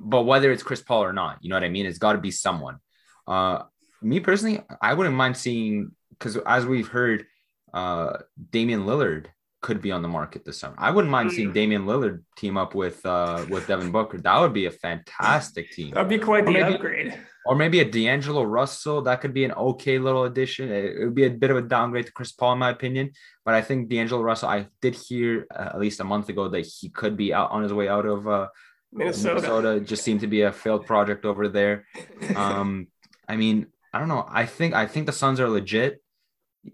[0.00, 1.86] but whether it's Chris Paul or not, you know what I mean?
[1.86, 2.78] It's got to be someone.
[3.26, 3.64] Uh,
[4.00, 7.26] me personally, I wouldn't mind seeing because as we've heard,
[7.74, 8.18] uh,
[8.50, 9.26] Damian Lillard
[9.60, 10.76] could be on the market this summer.
[10.78, 11.54] I wouldn't mind seeing Mm.
[11.54, 14.18] Damian Lillard team up with uh with Devin Booker.
[14.18, 15.90] That would be a fantastic team.
[15.94, 17.18] That'd be quite Or the maybe- upgrade.
[17.46, 19.00] Or maybe a D'Angelo Russell.
[19.02, 20.70] That could be an okay little addition.
[20.70, 23.12] It, it would be a bit of a downgrade to Chris Paul, in my opinion.
[23.44, 24.50] But I think D'Angelo Russell.
[24.50, 27.62] I did hear uh, at least a month ago that he could be out on
[27.62, 28.48] his way out of uh,
[28.92, 29.34] Minnesota.
[29.36, 29.68] Minnesota.
[29.76, 31.86] It just seemed to be a failed project over there.
[32.36, 32.88] Um,
[33.26, 34.26] I mean, I don't know.
[34.28, 36.02] I think I think the Suns are legit.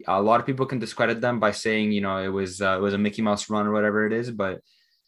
[0.06, 2.80] A lot of people can discredit them by saying, you know, it was uh, it
[2.80, 4.60] was a Mickey Mouse run or whatever it is, but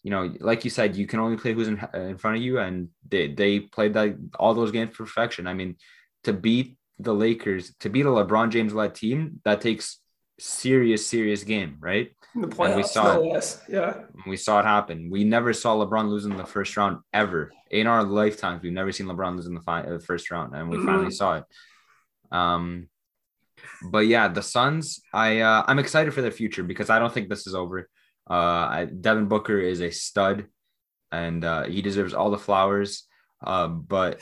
[0.03, 2.59] you know, like you said, you can only play who's in, in front of you,
[2.61, 5.47] and they they played that all those games perfection.
[5.47, 5.77] I mean,
[6.25, 10.01] to beat the Lakers, to beat a LeBron James led team, that takes
[10.39, 12.13] serious, serious game, right?
[12.35, 13.23] in the playoffs, saw it.
[13.33, 13.63] less.
[13.67, 14.03] Yeah.
[14.27, 15.09] We saw it happen.
[15.11, 18.63] We never saw LeBron lose in the first round ever in our lifetimes.
[18.63, 21.13] We've never seen LeBron lose in the fi- uh, first round, and we finally Mhm.
[21.15, 21.45] saw it.
[22.31, 22.89] Um,
[23.91, 25.01] but yeah, the Suns.
[25.13, 27.89] I uh, I'm excited for their future because I don't think this is over.
[28.29, 30.47] Uh, I, Devin Booker is a stud,
[31.13, 33.05] and uh, he deserves all the flowers.
[33.45, 34.21] Uh, but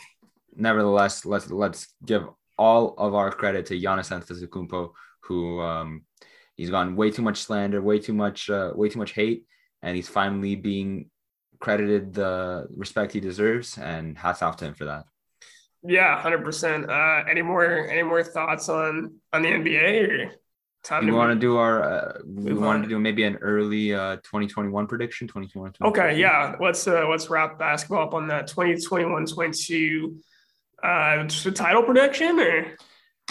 [0.55, 2.27] nevertheless, let's let's give
[2.59, 4.91] all of our credit to Giannis Antetokounmpo,
[5.23, 6.03] who um,
[6.57, 9.45] he's gotten way too much slander, way too much, uh, way too much hate,
[9.83, 11.11] and he's finally being
[11.61, 13.79] credited the respect he deserves.
[13.79, 15.05] And hats off to him for that.
[15.87, 16.91] Yeah, hundred percent.
[16.91, 20.33] Uh, any more any more thoughts on on the NBA or
[20.83, 21.83] time we want to do our?
[21.83, 22.83] Uh, we wanted on?
[22.85, 25.29] to do maybe an early uh 2021 prediction.
[25.29, 25.91] 2021.
[25.91, 26.57] Okay, yeah.
[26.59, 30.17] Let's uh let's wrap basketball up on that 2021-22
[30.83, 32.77] uh title prediction or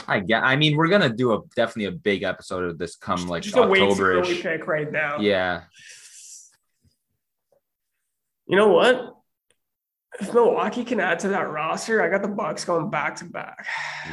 [0.07, 0.43] I get.
[0.43, 3.57] I mean, we're gonna do a definitely a big episode of this come like just
[3.57, 4.41] a way too early October-ish.
[4.43, 5.19] pick right now.
[5.19, 5.63] Yeah,
[8.47, 9.15] You know what?
[10.19, 13.65] If Milwaukee can add to that roster, I got the Bucks going back to back.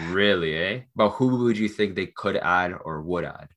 [0.09, 0.81] really, eh?
[0.97, 3.49] But who would you think they could add or would add?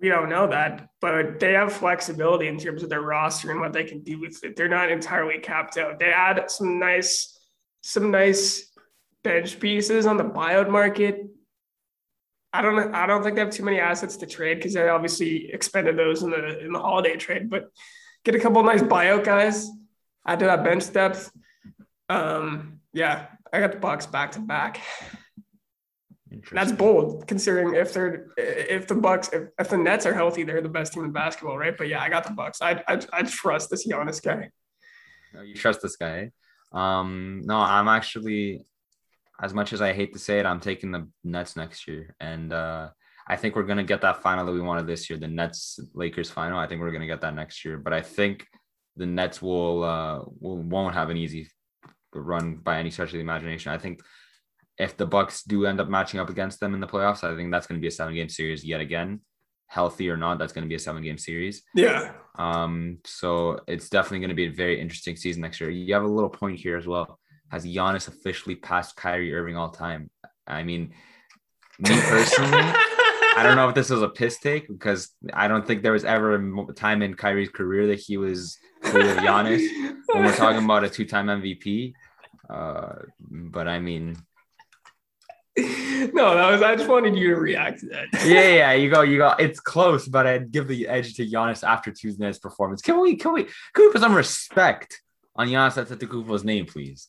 [0.00, 3.72] We don't know that, but they have flexibility in terms of their roster and what
[3.72, 4.56] they can do with it.
[4.56, 5.98] They're not entirely capped out.
[5.98, 7.38] They add some nice,
[7.82, 8.72] some nice
[9.22, 11.24] bench pieces on the buyout market.
[12.52, 12.94] I don't.
[12.94, 16.22] I don't think they have too many assets to trade because they obviously expended those
[16.22, 17.48] in the in the Holiday trade.
[17.48, 17.70] But
[18.24, 19.68] get a couple of nice buyout guys,
[20.26, 21.30] add to that bench depth.
[22.12, 24.80] Um, yeah, I got the Bucks back to back.
[26.50, 30.62] That's bold considering if they're if the Bucks if, if the Nets are healthy, they're
[30.62, 31.76] the best team in basketball, right?
[31.76, 32.62] But yeah, I got the Bucks.
[32.62, 34.50] I I, I trust this Giannis guy.
[35.34, 36.18] No, You trust this guy?
[36.18, 36.28] eh?
[36.72, 38.64] Um, no, I'm actually,
[39.42, 42.50] as much as I hate to say it, I'm taking the Nets next year, and
[42.52, 42.88] uh,
[43.28, 46.30] I think we're gonna get that final that we wanted this year, the Nets Lakers
[46.30, 46.58] final.
[46.58, 48.46] I think we're gonna get that next year, but I think
[48.96, 51.48] the Nets will uh will won't have an easy
[52.14, 53.72] run by any stretch of the imagination.
[53.72, 54.00] I think
[54.78, 57.50] if the Bucks do end up matching up against them in the playoffs, I think
[57.50, 59.20] that's going to be a seven game series yet again.
[59.66, 61.62] Healthy or not, that's going to be a seven game series.
[61.74, 62.12] Yeah.
[62.38, 65.70] Um, so it's definitely going to be a very interesting season next year.
[65.70, 67.18] You have a little point here as well.
[67.50, 70.10] Has Giannis officially passed Kyrie Irving all time?
[70.46, 70.94] I mean,
[71.78, 72.50] me personally,
[73.36, 76.04] I don't know if this was a piss take because I don't think there was
[76.04, 79.66] ever a time in Kyrie's career that he was of Giannis
[80.06, 81.94] when we're talking about a two-time MVP.
[82.50, 84.16] Uh, but I mean,
[85.56, 88.06] no, that was I just wanted you to react to that.
[88.26, 89.34] yeah, yeah, you go, you go.
[89.38, 92.82] It's close, but I'd give the edge to Giannis after Tuesday night's performance.
[92.82, 95.02] Can we, can we, can we put some respect
[95.36, 97.08] on Giannis Antetokounmpo's name, please?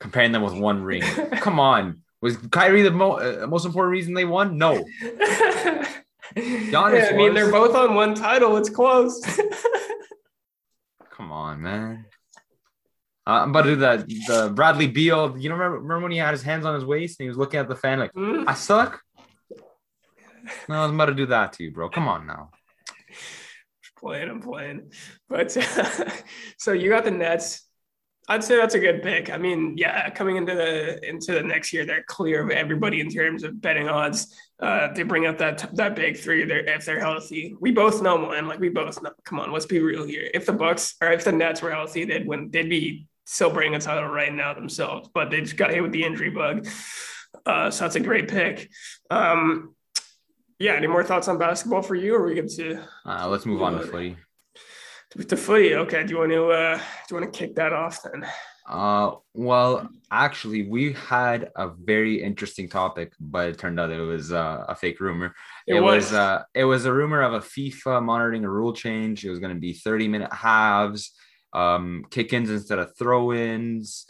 [0.00, 1.02] Comparing them with one ring.
[1.40, 4.58] Come on, was Kyrie the mo- uh, most important reason they won?
[4.58, 5.88] No, yeah,
[6.36, 8.56] I mean, they're both on one title.
[8.56, 9.24] It's close.
[11.10, 12.06] Come on, man.
[13.26, 14.08] Uh, I'm about to do that.
[14.08, 15.36] The Bradley Beal.
[15.38, 17.38] You know, remember, remember when he had his hands on his waist and he was
[17.38, 18.44] looking at the fan like, mm.
[18.46, 19.00] "I suck."
[20.68, 21.88] No, I'm about to do that to you, bro.
[21.88, 22.50] Come on now.
[23.98, 24.92] playing, I'm playing.
[25.28, 26.10] But uh,
[26.58, 27.65] so you got the Nets.
[28.28, 29.30] I'd say that's a good pick.
[29.30, 33.08] I mean, yeah, coming into the into the next year, they're clear of everybody in
[33.08, 34.34] terms of betting odds.
[34.58, 37.54] Uh, they bring up that that big three they're, if they're healthy.
[37.60, 38.48] We both know, man.
[38.48, 39.12] Like we both know.
[39.24, 40.28] Come on, let's be real here.
[40.34, 42.50] If the Bucks or if the Nets were healthy, they'd win.
[42.50, 45.92] They'd be still bringing a title right now themselves, but they just got hit with
[45.92, 46.66] the injury bug.
[47.44, 48.70] Uh, so that's a great pick.
[49.10, 49.74] Um,
[50.58, 50.74] yeah.
[50.74, 52.82] Any more thoughts on basketball for you, or we get to?
[53.04, 54.16] Uh, let's move on to footy.
[55.16, 56.04] To footy, okay.
[56.04, 56.50] Do you want to?
[56.50, 58.26] Uh, do you want to kick that off then?
[58.68, 64.32] Uh, well, actually, we had a very interesting topic, but it turned out it was
[64.32, 65.34] uh, a fake rumor.
[65.66, 68.72] It, it was, was uh, it was a rumor of a FIFA monitoring a rule
[68.72, 69.24] change.
[69.24, 71.12] It was going to be 30 minute halves,
[71.52, 74.06] um, kick ins instead of throw ins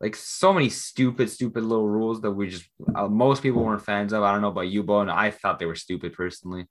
[0.00, 4.12] like so many stupid, stupid little rules that we just uh, most people weren't fans
[4.12, 4.22] of.
[4.22, 6.66] I don't know about you, Bo, and I thought they were stupid personally.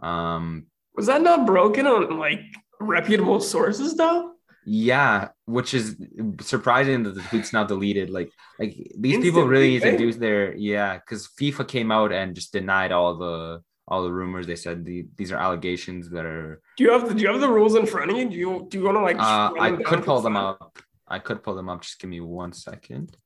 [0.00, 2.40] Um, was that not broken on like
[2.80, 4.32] reputable sources though?
[4.64, 5.96] Yeah, which is
[6.40, 8.10] surprising that the tweet's not deleted.
[8.10, 12.12] Like, like these Instantly, people really need to do their yeah, because FIFA came out
[12.12, 14.46] and just denied all the all the rumors.
[14.46, 16.60] They said the, these are allegations that are.
[16.76, 18.28] Do you have the Do you have the rules in front of you?
[18.28, 19.18] Do you Do you want to like?
[19.18, 20.78] Uh, I could pull them up.
[21.06, 21.80] I could pull them up.
[21.80, 23.16] Just give me one second.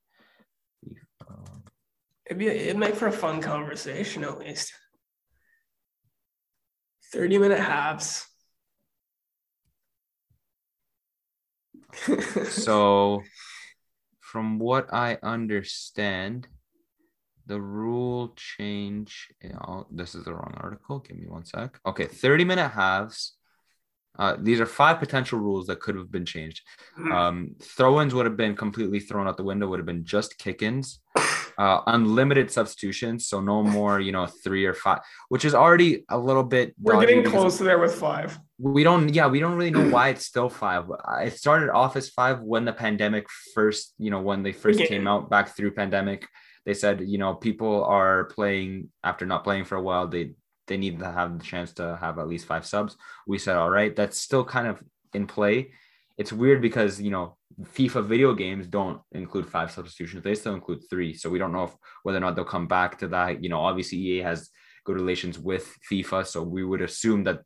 [2.26, 4.72] It'd be it'd make for a fun conversation at least.
[7.12, 8.26] Thirty minute halves.
[12.48, 13.22] So,
[14.20, 16.48] from what I understand,
[17.46, 19.28] the rule change.
[19.66, 21.00] Oh, this is the wrong article.
[21.00, 21.78] Give me one sec.
[21.84, 23.34] Okay, 30 minute halves.
[24.18, 26.62] Uh, these are five potential rules that could have been changed.
[26.96, 27.12] Hmm.
[27.12, 29.66] Um, throw-ins would have been completely thrown out the window.
[29.68, 31.00] Would have been just kick-ins.
[31.58, 36.18] Uh, unlimited substitutions, so no more, you know, three or five, which is already a
[36.18, 36.74] little bit.
[36.80, 38.38] We're getting close to there with five.
[38.62, 40.84] We don't, yeah, we don't really know why it's still five.
[41.20, 45.08] It started off as five when the pandemic first, you know, when they first came
[45.08, 46.26] out back through pandemic.
[46.64, 50.32] They said you know people are playing after not playing for a while they
[50.68, 52.96] they need to have the chance to have at least five subs.
[53.26, 55.72] We said all right that's still kind of in play.
[56.18, 60.22] It's weird because you know FIFA video games don't include five substitutions.
[60.22, 61.14] They still include three.
[61.14, 63.42] So we don't know if, whether or not they'll come back to that.
[63.42, 64.48] You know obviously EA has
[64.84, 66.26] good relations with FIFA.
[66.26, 67.40] So we would assume that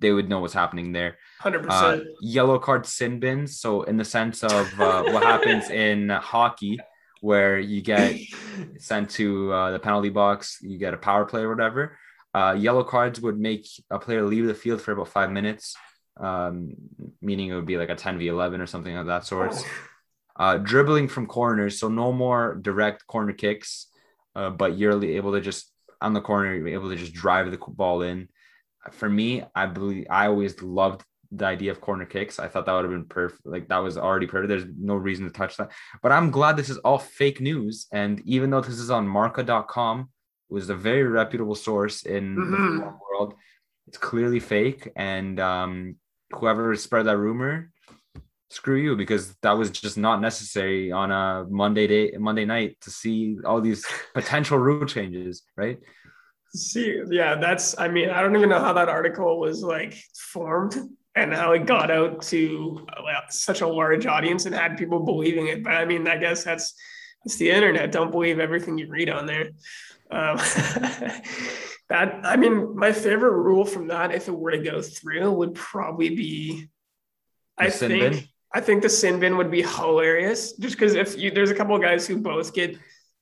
[0.00, 4.04] they would know what's happening there 100% uh, yellow card sin bins so in the
[4.04, 6.78] sense of uh, what happens in hockey
[7.20, 8.16] where you get
[8.78, 11.96] sent to uh, the penalty box, you get a power play or whatever.
[12.34, 15.76] Uh, yellow cards would make a player leave the field for about five minutes,
[16.18, 16.74] um,
[17.20, 19.54] meaning it would be like a 10 v 11 or something of that sort.
[20.36, 23.88] Uh, dribbling from corners, so no more direct corner kicks,
[24.34, 27.58] uh, but you're able to just on the corner, you're able to just drive the
[27.58, 28.28] ball in.
[28.90, 32.38] For me, I believe I always loved the idea of corner kicks.
[32.38, 33.46] I thought that would have been perfect.
[33.46, 34.48] Like that was already perfect.
[34.48, 35.70] There's no reason to touch that.
[36.02, 37.86] But I'm glad this is all fake news.
[37.92, 40.08] And even though this is on marca.com,
[40.50, 42.78] it was a very reputable source in mm-hmm.
[42.78, 43.34] the world.
[43.86, 44.90] It's clearly fake.
[44.96, 45.96] And um,
[46.32, 47.70] whoever spread that rumor,
[48.50, 52.90] screw you, because that was just not necessary on a Monday day, Monday night to
[52.90, 55.78] see all these potential rule changes, right?
[56.54, 57.78] See, yeah, that's.
[57.78, 60.76] I mean, I don't even know how that article was like formed
[61.14, 65.48] and how it got out to uh, such a large audience and had people believing
[65.48, 65.62] it.
[65.62, 66.74] But I mean, I guess that's
[67.24, 67.92] it's the internet.
[67.92, 69.50] Don't believe everything you read on there.
[70.10, 70.36] Um,
[71.88, 75.54] that I mean, my favorite rule from that, if it were to go through, would
[75.54, 76.68] probably be.
[77.58, 78.24] The I think bin?
[78.52, 81.76] I think the sin bin would be hilarious, just because if you, there's a couple
[81.76, 82.76] of guys who both get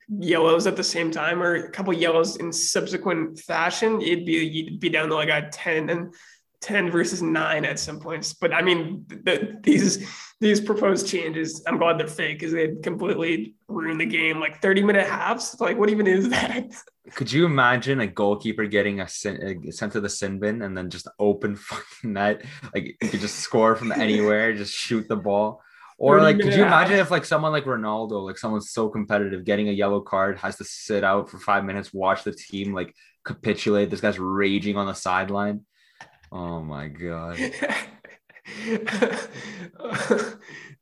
[0.09, 4.81] yellows at the same time or a couple yellows in subsequent fashion, it'd be you'd
[4.81, 6.15] be down to like a ten and
[6.61, 8.35] 10 versus 9 at some points.
[8.35, 10.09] But i mean the, these
[10.41, 14.41] these proposed changes i'm glad they're fake because they completely ruin the game.
[14.41, 15.57] Like 30 minute halves?
[15.61, 16.67] Like what even is that?
[17.15, 20.77] Could you imagine a goalkeeper getting a, sin, a sent to the sin bin and
[20.77, 22.45] then just open fucking net?
[22.75, 25.63] Like you could just score from anywhere just shoot the ball
[25.99, 29.69] or like could you imagine if like someone like ronaldo like someone's so competitive getting
[29.69, 33.91] a yellow card has to sit out for five minutes watch the team like capitulate
[33.91, 35.61] this guy's raging on the sideline
[36.31, 37.39] Oh my god.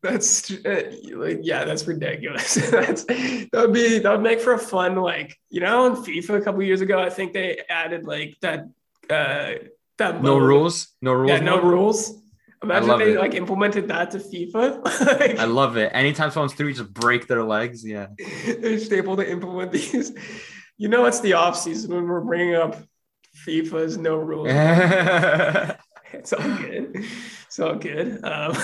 [0.03, 2.55] that's uh, like yeah, that's ridiculous.
[2.71, 6.41] that's that would be that would make for a fun like you know in FIFA
[6.41, 6.99] a couple years ago.
[7.01, 8.69] I think they added like that
[9.11, 9.53] uh,
[9.99, 10.43] that No mode.
[10.43, 11.31] rules, no rules.
[11.31, 12.21] Yeah, no rules.
[12.63, 13.19] Imagine love they it.
[13.19, 14.83] like implemented that to FIFA.
[15.21, 15.91] Like, I love it.
[15.95, 17.85] Anytime someone's through, you just break their legs.
[17.85, 18.09] Yeah.
[18.19, 20.13] they're just able to implement these.
[20.79, 22.77] You know, it's the off season when we're bringing up
[23.47, 24.49] FIFA's no rules.
[26.13, 27.05] it's all good.
[27.47, 28.25] It's all good.
[28.25, 28.55] Um,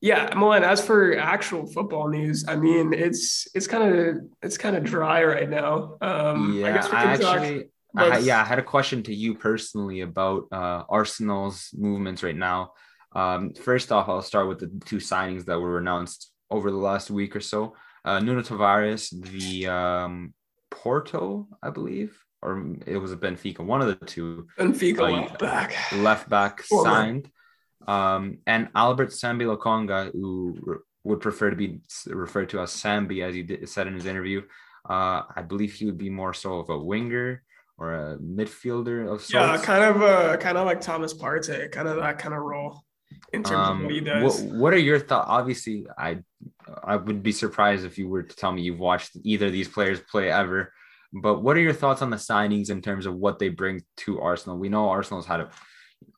[0.00, 0.64] yeah, Milan.
[0.64, 5.24] As for actual football news, I mean, it's it's kind of it's kind of dry
[5.24, 5.96] right now.
[6.00, 7.62] Um, yeah, I guess we I can talk.
[7.96, 12.36] Actually, I, yeah, I had a question to you personally about uh, Arsenal's movements right
[12.36, 12.72] now.
[13.14, 17.10] Um, first off, I'll start with the two signings that were announced over the last
[17.10, 17.74] week or so.
[18.04, 20.34] Uh, Nuno Tavares, the um,
[20.70, 25.38] Porto, I believe, or it was a Benfica, one of the two Benfica uh, left
[25.38, 25.92] back.
[25.92, 27.30] left back signed.
[27.86, 33.26] Um, and Albert Sambi Lokonga, who re- would prefer to be referred to as Sambi,
[33.26, 34.42] as he did, said in his interview.
[34.88, 37.42] Uh, I believe he would be more so of a winger
[37.78, 39.32] or a midfielder of sorts?
[39.32, 42.82] Yeah, kind of uh kind of like Thomas Partey, kind of that kind of role
[43.32, 44.42] in terms Um, of what he what, does.
[44.42, 45.26] what are your thoughts?
[45.30, 46.18] Obviously, I
[46.84, 49.68] I would be surprised if you were to tell me you've watched either of these
[49.68, 50.72] players play ever.
[51.12, 54.20] But what are your thoughts on the signings in terms of what they bring to
[54.20, 54.58] Arsenal?
[54.58, 55.50] We know Arsenal's had a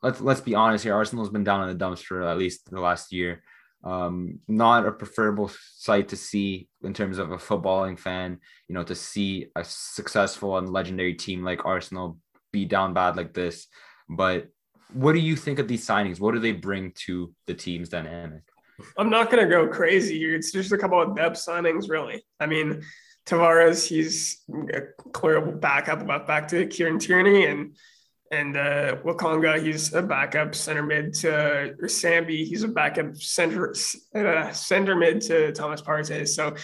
[0.03, 0.95] let's let's be honest here.
[0.95, 3.43] Arsenal's been down in the dumps for at least the last year.
[3.83, 8.39] Um, not a preferable sight to see in terms of a footballing fan.
[8.69, 12.19] You know, to see a successful and legendary team like Arsenal
[12.53, 13.67] be down bad like this.
[14.09, 14.49] But
[14.93, 16.21] what do you think of these signings?
[16.21, 18.43] What do they bring to the team's dynamic?
[18.99, 20.25] I'm not gonna go crazy.
[20.25, 22.25] It's just a couple of depth signings, really.
[22.39, 22.83] I mean,
[23.27, 24.81] Tavares, he's a
[25.13, 27.77] clear backup left back to Kieran Tierney, and
[28.31, 33.75] and uh, Lokonga, he's a backup center mid to Sambi, he's a backup center
[34.15, 36.29] uh, center mid to Thomas Partey.
[36.29, 36.55] So,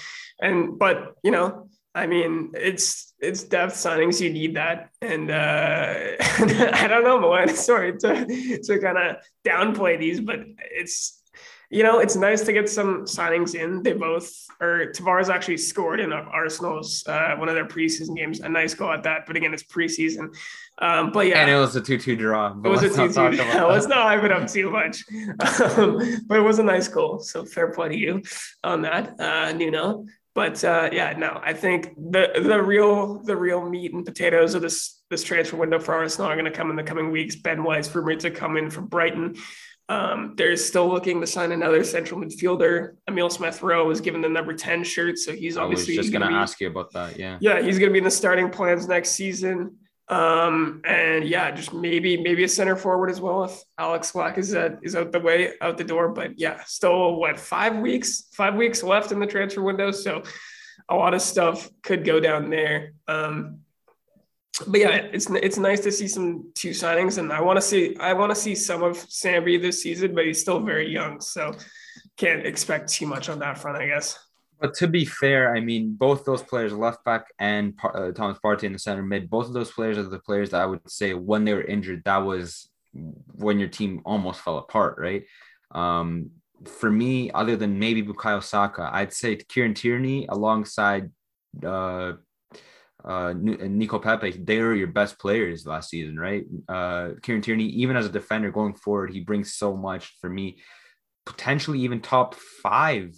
[0.40, 4.20] and but you know, I mean, it's it's depth signings.
[4.20, 7.48] You need that, and uh, I don't know, Milan.
[7.56, 11.22] Sorry to to kind of downplay these, but it's
[11.70, 13.82] you know, it's nice to get some signings in.
[13.82, 18.40] They both, or Tavares actually scored in Arsenal's uh, one of their preseason games.
[18.40, 20.36] A nice goal at that, but again, it's preseason.
[20.78, 22.52] Um, but yeah, And it was a 2 2 draw.
[22.52, 25.04] it was a let's not talk about Let's not hype it up too much,
[25.78, 27.18] um, but it was a nice goal.
[27.20, 28.22] So fair play to you
[28.62, 30.04] on that, uh, Nuno.
[30.34, 34.60] But uh, yeah, no, I think the the real the real meat and potatoes of
[34.60, 37.36] this this transfer window for Arsenal are going to come in the coming weeks.
[37.36, 39.36] Ben White's rumored to come in from Brighton.
[39.88, 42.96] Um, they're still looking to sign another central midfielder.
[43.08, 46.18] Emile Smith Rowe was given the number 10 shirt, so he's obviously I was just
[46.18, 47.16] going to ask you about that.
[47.16, 47.38] Yeah.
[47.40, 49.76] yeah, he's going to be in the starting plans next season.
[50.08, 54.54] Um, and yeah, just maybe maybe a center forward as well if Alex Black is
[54.54, 56.10] uh, is out the way out the door.
[56.10, 60.22] But yeah, still what five weeks five weeks left in the transfer window, so
[60.88, 62.92] a lot of stuff could go down there.
[63.08, 63.60] Um,
[64.68, 67.96] but yeah, it's it's nice to see some two signings, and I want to see
[67.98, 71.52] I want to see some of Sambi this season, but he's still very young, so
[72.16, 74.18] can't expect too much on that front, I guess.
[74.60, 78.64] But to be fair, I mean, both those players, left back and uh, Thomas Partey
[78.64, 81.12] in the center mid, both of those players are the players that I would say
[81.12, 85.24] when they were injured, that was when your team almost fell apart, right?
[85.72, 86.30] Um,
[86.64, 91.10] for me, other than maybe Bukayo Saka, I'd say Kieran Tierney alongside
[91.62, 92.14] uh,
[93.04, 96.44] uh, Nico Pepe, they were your best players last season, right?
[96.66, 100.58] Uh, Kieran Tierney, even as a defender going forward, he brings so much for me,
[101.26, 103.14] potentially even top five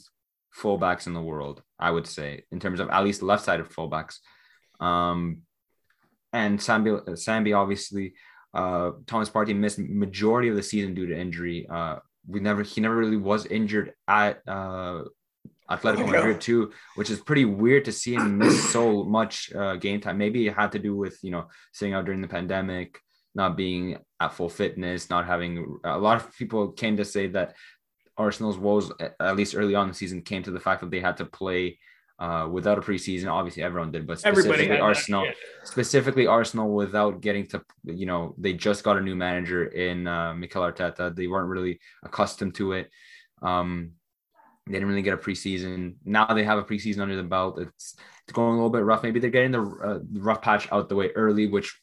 [0.61, 4.19] fullbacks in the world, I would say, in terms of at least left sided fullbacks.
[4.81, 5.43] Um,
[6.33, 8.15] and Sambi, Sambi obviously,
[8.55, 11.67] uh, Thomas Partey missed majority of the season due to injury.
[11.69, 15.05] Uh, we never, he never really was injured at uh,
[15.71, 16.11] Atletico.
[16.11, 20.19] Madrid too, which is pretty weird to see him miss so much uh, game time.
[20.19, 22.99] Maybe it had to do with you know sitting out during the pandemic,
[23.35, 25.79] not being at full fitness, not having.
[25.85, 27.55] A lot of people came to say that
[28.19, 31.01] Arsenal's woes, at least early on in the season, came to the fact that they
[31.01, 31.79] had to play
[32.19, 33.31] uh, without a preseason.
[33.31, 35.25] Obviously, everyone did, but specifically Arsenal,
[35.65, 40.35] specifically Arsenal, without getting to, you know, they just got a new manager in uh,
[40.35, 41.15] Mikel Arteta.
[41.15, 42.91] They weren't really accustomed to it.
[43.41, 43.93] Um,
[44.67, 45.95] they didn't really get a preseason.
[46.05, 47.59] Now they have a preseason under the belt.
[47.59, 49.03] It's, it's going a little bit rough.
[49.03, 51.81] Maybe they're getting the uh, rough patch out the way early, which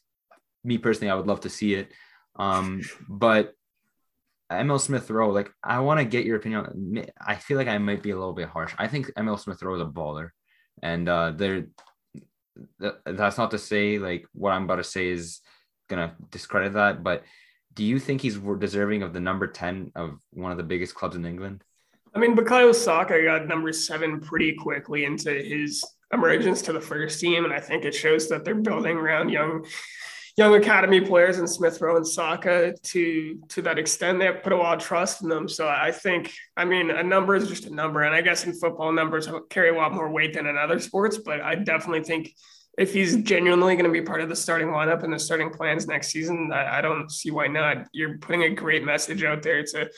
[0.62, 1.90] me personally, I would love to see it.
[2.36, 3.54] Um, but
[4.50, 7.06] Emile Smith Rowe, like I want to get your opinion.
[7.20, 8.74] I feel like I might be a little bit harsh.
[8.78, 10.30] I think Emile Smith Rowe is a baller,
[10.82, 11.66] and uh, there.
[12.80, 15.40] th- That's not to say like what I'm about to say is
[15.88, 17.24] gonna discredit that, but
[17.74, 21.16] do you think he's deserving of the number ten of one of the biggest clubs
[21.16, 21.62] in England?
[22.14, 27.20] I mean, Bukayo Saka got number seven pretty quickly into his emergence to the first
[27.20, 29.66] team, and I think it shows that they're building around young,
[30.36, 34.18] young academy players in Smith Rowe and Saka to to that extent.
[34.18, 35.48] They have put a lot of trust in them.
[35.48, 38.52] So I think, I mean, a number is just a number, and I guess in
[38.52, 41.18] football, numbers carry a lot more weight than in other sports.
[41.18, 42.34] But I definitely think
[42.76, 45.86] if he's genuinely going to be part of the starting lineup and the starting plans
[45.86, 47.86] next season, I, I don't see why not.
[47.92, 49.88] You're putting a great message out there to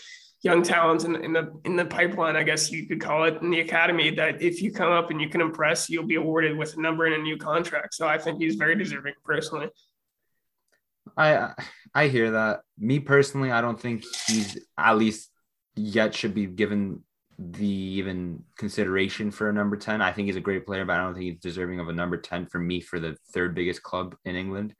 [0.42, 3.50] young talents in, in the in the pipeline, I guess you could call it, in
[3.50, 4.10] the academy.
[4.10, 7.06] That if you come up and you can impress, you'll be awarded with a number
[7.06, 7.94] and a new contract.
[7.94, 9.70] So I think he's very deserving, personally.
[11.16, 11.52] I
[11.94, 12.60] I hear that.
[12.78, 15.30] Me personally, I don't think he's at least
[15.76, 17.02] yet should be given
[17.38, 20.02] the even consideration for a number 10.
[20.02, 22.16] I think he's a great player, but I don't think he's deserving of a number
[22.16, 24.74] 10 for me for the third biggest club in England,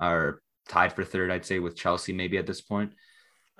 [0.00, 2.92] or tied for third, I'd say, with Chelsea maybe at this point.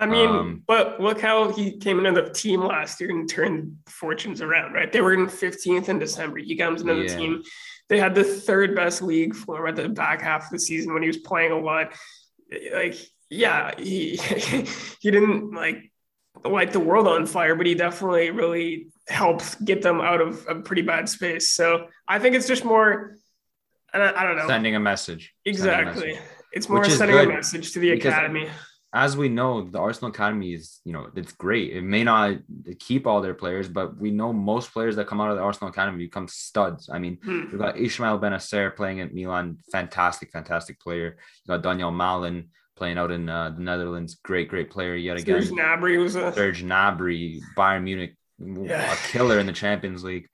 [0.01, 3.76] I mean, um, but look how he came into the team last year and turned
[3.88, 4.92] fortunes around, right?
[4.92, 6.38] They were in 15th in December.
[6.38, 7.03] He comes into yeah.
[7.03, 7.42] the team.
[7.89, 11.03] They had the third best league form at the back half of the season when
[11.03, 11.95] he was playing a lot.
[12.72, 12.97] Like,
[13.30, 14.16] yeah, he
[15.01, 15.91] he didn't like
[16.45, 20.57] light the world on fire, but he definitely really helped get them out of a
[20.57, 21.51] pretty bad space.
[21.51, 23.16] So I think it's just more,
[23.93, 25.34] I, I don't know, sending a message.
[25.45, 26.11] Exactly.
[26.11, 26.24] A message.
[26.53, 28.49] It's more sending a message to the academy.
[28.93, 31.76] As we know, the Arsenal Academy is, you know, it's great.
[31.76, 32.39] It may not
[32.78, 35.70] keep all their players, but we know most players that come out of the Arsenal
[35.70, 36.89] Academy become studs.
[36.91, 37.43] I mean, hmm.
[37.51, 41.18] we've got Ismael Bennacer playing at Milan, fantastic, fantastic player.
[41.45, 44.14] You got Donyell Malen playing out in uh, the Netherlands.
[44.22, 45.43] Great, great player yet again.
[45.43, 48.93] Serge Gnabry was a Serge Gnabry, Bayern Munich, yeah.
[48.93, 50.28] a killer in the Champions League.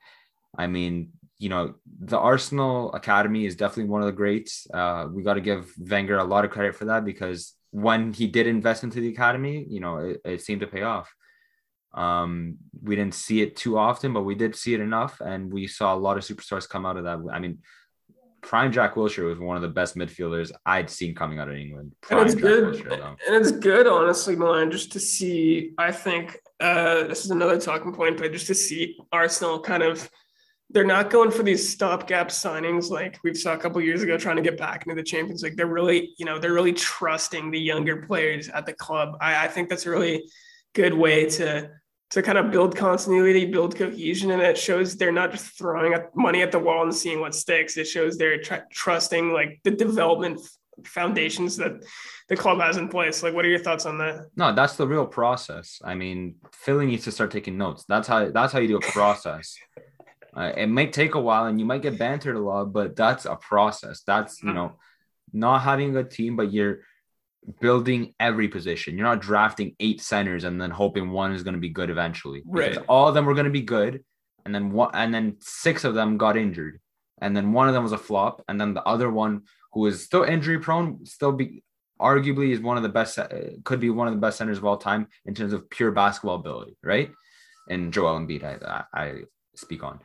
[0.56, 4.66] I mean, you know, the Arsenal Academy is definitely one of the greats.
[4.72, 8.28] Uh, we got to give Wenger a lot of credit for that because when he
[8.28, 11.12] did invest into the academy, you know, it, it seemed to pay off.
[11.92, 15.66] Um, we didn't see it too often, but we did see it enough, and we
[15.66, 17.18] saw a lot of superstars come out of that.
[17.32, 17.58] I mean,
[18.42, 21.96] prime Jack Wilshere was one of the best midfielders I'd seen coming out of England.
[22.00, 25.72] Prime and it's Jack good, Wilshere, and it's good, honestly, Milan, just to see.
[25.76, 30.08] I think uh, this is another talking point, but just to see Arsenal kind of.
[30.70, 34.36] They're not going for these stopgap signings like we saw a couple years ago, trying
[34.36, 35.56] to get back into the Champions League.
[35.56, 39.16] They're really, you know, they're really trusting the younger players at the club.
[39.20, 40.28] I, I think that's a really
[40.74, 41.70] good way to
[42.10, 46.42] to kind of build continuity, build cohesion, and it shows they're not just throwing money
[46.42, 47.76] at the wall and seeing what sticks.
[47.76, 50.40] It shows they're tr- trusting like the development
[50.84, 51.84] foundations that
[52.28, 53.22] the club has in place.
[53.22, 54.26] Like, what are your thoughts on that?
[54.36, 55.80] No, that's the real process.
[55.84, 57.84] I mean, Philly needs to start taking notes.
[57.88, 59.56] That's how that's how you do a process.
[60.36, 63.24] Uh, it might take a while, and you might get bantered a lot, but that's
[63.24, 64.02] a process.
[64.06, 64.72] That's you know,
[65.32, 66.80] not having a team, but you're
[67.60, 68.96] building every position.
[68.96, 72.42] You're not drafting eight centers and then hoping one is going to be good eventually.
[72.46, 72.76] Right.
[72.88, 74.02] All of them were going to be good,
[74.44, 76.80] and then one, and then six of them got injured,
[77.20, 80.04] and then one of them was a flop, and then the other one who is
[80.04, 81.62] still injury prone, still be
[82.00, 83.28] arguably is one of the best, uh,
[83.64, 86.36] could be one of the best centers of all time in terms of pure basketball
[86.36, 87.10] ability, right?
[87.68, 89.22] And Joel Embiid, I, I
[89.54, 90.00] speak on.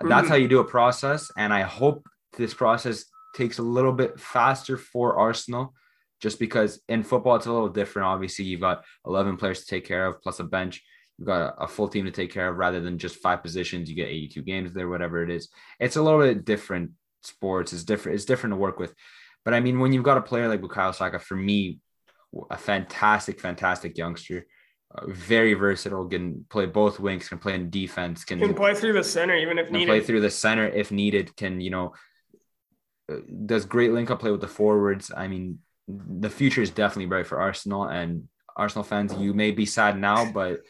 [0.00, 0.08] Mm-hmm.
[0.08, 4.18] That's how you do a process, and I hope this process takes a little bit
[4.18, 5.74] faster for Arsenal
[6.20, 8.06] just because in football it's a little different.
[8.06, 10.82] Obviously, you've got 11 players to take care of plus a bench.
[11.18, 13.88] You've got a, full team to take care of rather than just five positions.
[13.88, 15.48] You get 82 games there, whatever it is.
[15.78, 16.92] It's a little bit different
[17.22, 17.72] sports.
[17.72, 18.16] It's different.
[18.16, 18.94] It's different to work with.
[19.44, 21.78] But I mean, when you've got a player like Bukayo Saka, for me,
[22.50, 24.46] a fantastic, fantastic youngster,
[24.96, 28.92] uh, very versatile, can play both wings, can play in defense, can, can play through
[28.92, 29.88] the center even if needed.
[29.88, 31.34] Play through the center if needed.
[31.36, 31.94] Can you know
[33.10, 33.16] uh,
[33.46, 35.10] does great link up play with the forwards.
[35.14, 39.12] I mean, the future is definitely bright for Arsenal and Arsenal fans.
[39.14, 40.60] You may be sad now, but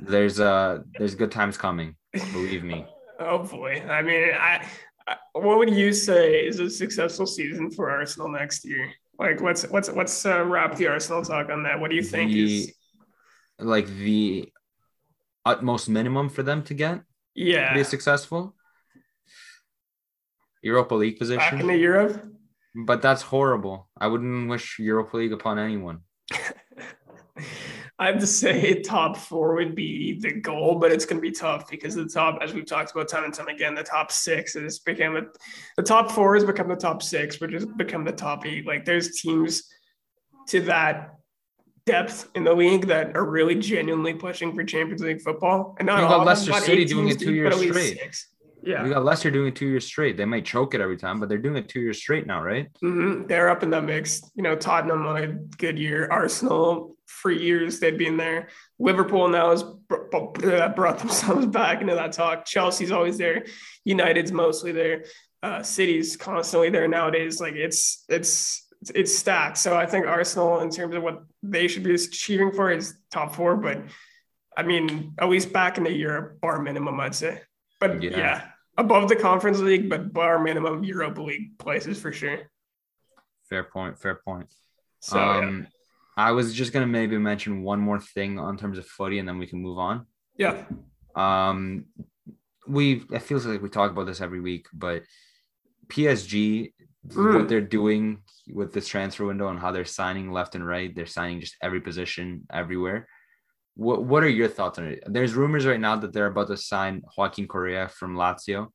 [0.00, 1.96] there's uh there's good times coming.
[2.32, 2.84] Believe me.
[3.20, 4.64] Hopefully, I mean, I,
[5.08, 8.92] I, what would you say is a successful season for Arsenal next year?
[9.18, 11.80] Like, what's what's what's uh, wrap the Arsenal talk on that?
[11.80, 12.72] What do you think the, is
[13.58, 14.52] like the
[15.44, 17.02] utmost minimum for them to get?
[17.34, 18.54] Yeah, to be successful.
[20.62, 21.38] Europa League position.
[21.38, 22.24] Back in the Europe.
[22.74, 23.88] But that's horrible.
[23.96, 26.00] I wouldn't wish Europa League upon anyone.
[28.00, 31.32] I have to say top four would be the goal, but it's going to be
[31.32, 34.54] tough because the top, as we've talked about time and time again, the top six
[34.54, 35.22] has become a,
[35.76, 38.66] the top four has become the top six, which has become the top eight.
[38.66, 39.64] Like there's teams
[40.48, 41.17] to that
[41.88, 46.00] depth in the league that are really genuinely pushing for Champions League football, and not
[46.00, 46.22] you all.
[46.22, 47.98] Leicester City doing it two years straight.
[47.98, 48.28] Six.
[48.62, 48.82] Yeah.
[48.82, 50.16] We got Leicester doing it two years straight.
[50.16, 52.68] They might choke it every time, but they're doing it two years straight now, right?
[52.82, 53.26] Mm-hmm.
[53.26, 54.20] They're up in that mix.
[54.34, 56.08] You know, Tottenham on a good year.
[56.10, 58.48] Arsenal for years they've been there.
[58.78, 62.44] Liverpool now has brought themselves back into that talk.
[62.44, 63.46] Chelsea's always there.
[63.84, 65.04] United's mostly there.
[65.42, 67.40] Uh, City's constantly there nowadays.
[67.40, 69.58] Like it's it's it's stacked.
[69.58, 73.34] So I think Arsenal, in terms of what they should be achieving for, is top
[73.34, 73.56] four.
[73.56, 73.82] But
[74.56, 77.40] I mean, at least back in the Europe, bar minimum, I'd say.
[77.80, 78.16] But yeah.
[78.16, 78.44] yeah,
[78.76, 82.50] above the Conference League, but bar minimum Europa League places for sure.
[83.48, 83.98] Fair point.
[83.98, 84.52] Fair point.
[85.00, 85.66] So um, yeah.
[86.16, 89.38] I was just gonna maybe mention one more thing on terms of footy, and then
[89.38, 90.06] we can move on.
[90.36, 90.64] Yeah.
[91.14, 91.86] Um,
[92.66, 95.02] we it feels like we talk about this every week, but
[95.88, 96.72] PSG,
[97.08, 97.34] mm.
[97.34, 101.06] what they're doing with this transfer window and how they're signing left and right, they're
[101.06, 103.08] signing just every position everywhere.
[103.74, 105.04] What What are your thoughts on it?
[105.06, 108.68] There's rumors right now that they're about to sign Joaquin Correa from Lazio,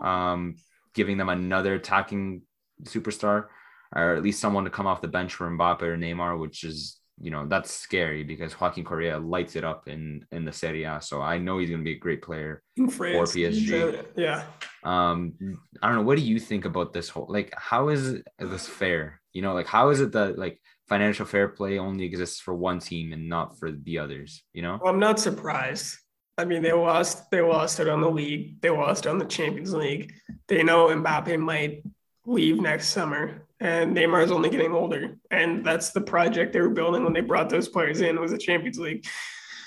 [0.00, 0.56] um,
[0.94, 2.42] giving them another attacking
[2.84, 3.46] superstar,
[3.94, 6.99] or at least someone to come off the bench for Mbappe or Neymar, which is
[7.20, 11.00] you know that's scary because Joaquin Correa lights it up in in the Serie A.
[11.02, 14.04] So I know he's going to be a great player for PSG.
[14.16, 14.44] Yeah.
[14.82, 15.34] Um,
[15.82, 16.02] I don't know.
[16.02, 17.52] What do you think about this whole like?
[17.56, 19.20] How is this fair?
[19.32, 22.78] You know, like how is it that like financial fair play only exists for one
[22.80, 24.42] team and not for the others?
[24.54, 24.78] You know.
[24.82, 25.98] Well, I'm not surprised.
[26.38, 27.30] I mean, they lost.
[27.30, 28.62] They lost it on the league.
[28.62, 30.14] They lost on the Champions League.
[30.48, 31.82] They know Mbappe might
[32.24, 35.18] leave next summer and Neymar is only getting older.
[35.30, 38.38] And that's the project they were building when they brought those players in was the
[38.38, 39.06] Champions League.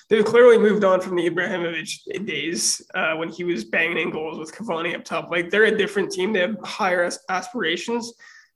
[0.10, 4.38] They've clearly moved on from the Ibrahimovic days uh, when he was banging in goals
[4.38, 5.30] with Cavani up top.
[5.32, 6.34] Like they're a different team.
[6.34, 8.14] They have higher aspirations.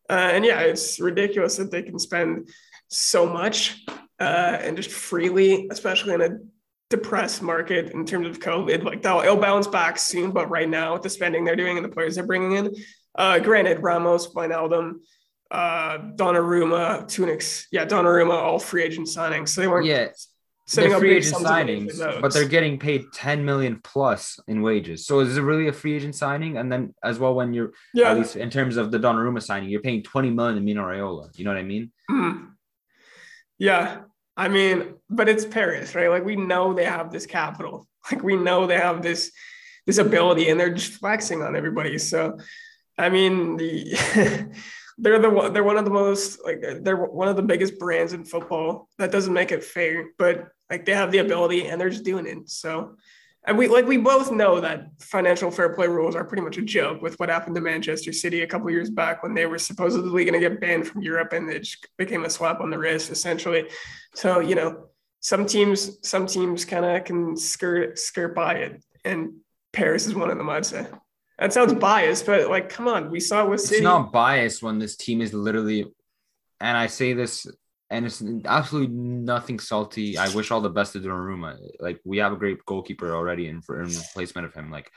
[0.10, 2.50] Uh, and yeah, it's ridiculous that they can spend
[2.90, 3.86] so much
[4.20, 6.38] uh, and just freely, especially in a
[6.90, 8.84] depressed market in terms of COVID.
[8.84, 11.86] Like they'll it'll bounce back soon, but right now with the spending they're doing and
[11.86, 12.76] the players they're bringing in,
[13.16, 15.00] uh, granted, Ramos, Wijnaldum,
[15.52, 19.50] uh, Donnarumma, Tunix, yeah, Donnarumma, all free agent signings.
[19.50, 20.10] So they weren't yeah.
[20.74, 25.06] They're free agent signings, but they're getting paid 10 million plus in wages.
[25.06, 26.58] So is it really a free agent signing?
[26.58, 28.12] And then as well, when you're yeah.
[28.12, 31.30] at least in terms of the Donnarumma signing, you're paying 20 million to Mino Raiola.
[31.38, 31.92] You know what I mean?
[32.12, 32.50] Mm.
[33.58, 34.00] Yeah.
[34.36, 36.10] I mean, but it's Paris, right?
[36.10, 37.88] Like we know they have this capital.
[38.10, 39.34] Like we know they have this
[39.86, 41.98] this ability and they're just flexing on everybody.
[41.98, 42.38] So
[42.98, 44.50] I mean, the
[44.98, 48.26] they're the they're one of the most like they're one of the biggest brands in
[48.26, 48.90] football.
[48.98, 52.26] That doesn't make it fair, but like they have the ability and they're just doing
[52.26, 52.50] it.
[52.50, 52.96] So,
[53.46, 56.64] and we like we both know that financial fair play rules are pretty much a
[56.64, 60.26] joke with what happened to Manchester City a couple years back when they were supposedly
[60.26, 63.12] going to get banned from Europe and it just became a slap on the wrist
[63.12, 63.70] essentially.
[64.16, 64.88] So you know,
[65.20, 69.34] some teams some teams kind of can skirt skirt by it, and
[69.74, 70.50] Paris is one of them.
[70.50, 70.88] I'd say.
[71.40, 73.76] That sounds biased, but like, come on, we saw with City.
[73.76, 75.86] It's not biased when this team is literally,
[76.60, 77.46] and I say this,
[77.90, 80.18] and it's absolutely nothing salty.
[80.18, 81.58] I wish all the best to Donnarumma.
[81.80, 84.92] Like, we have a great goalkeeper already, and for in replacement of him, like,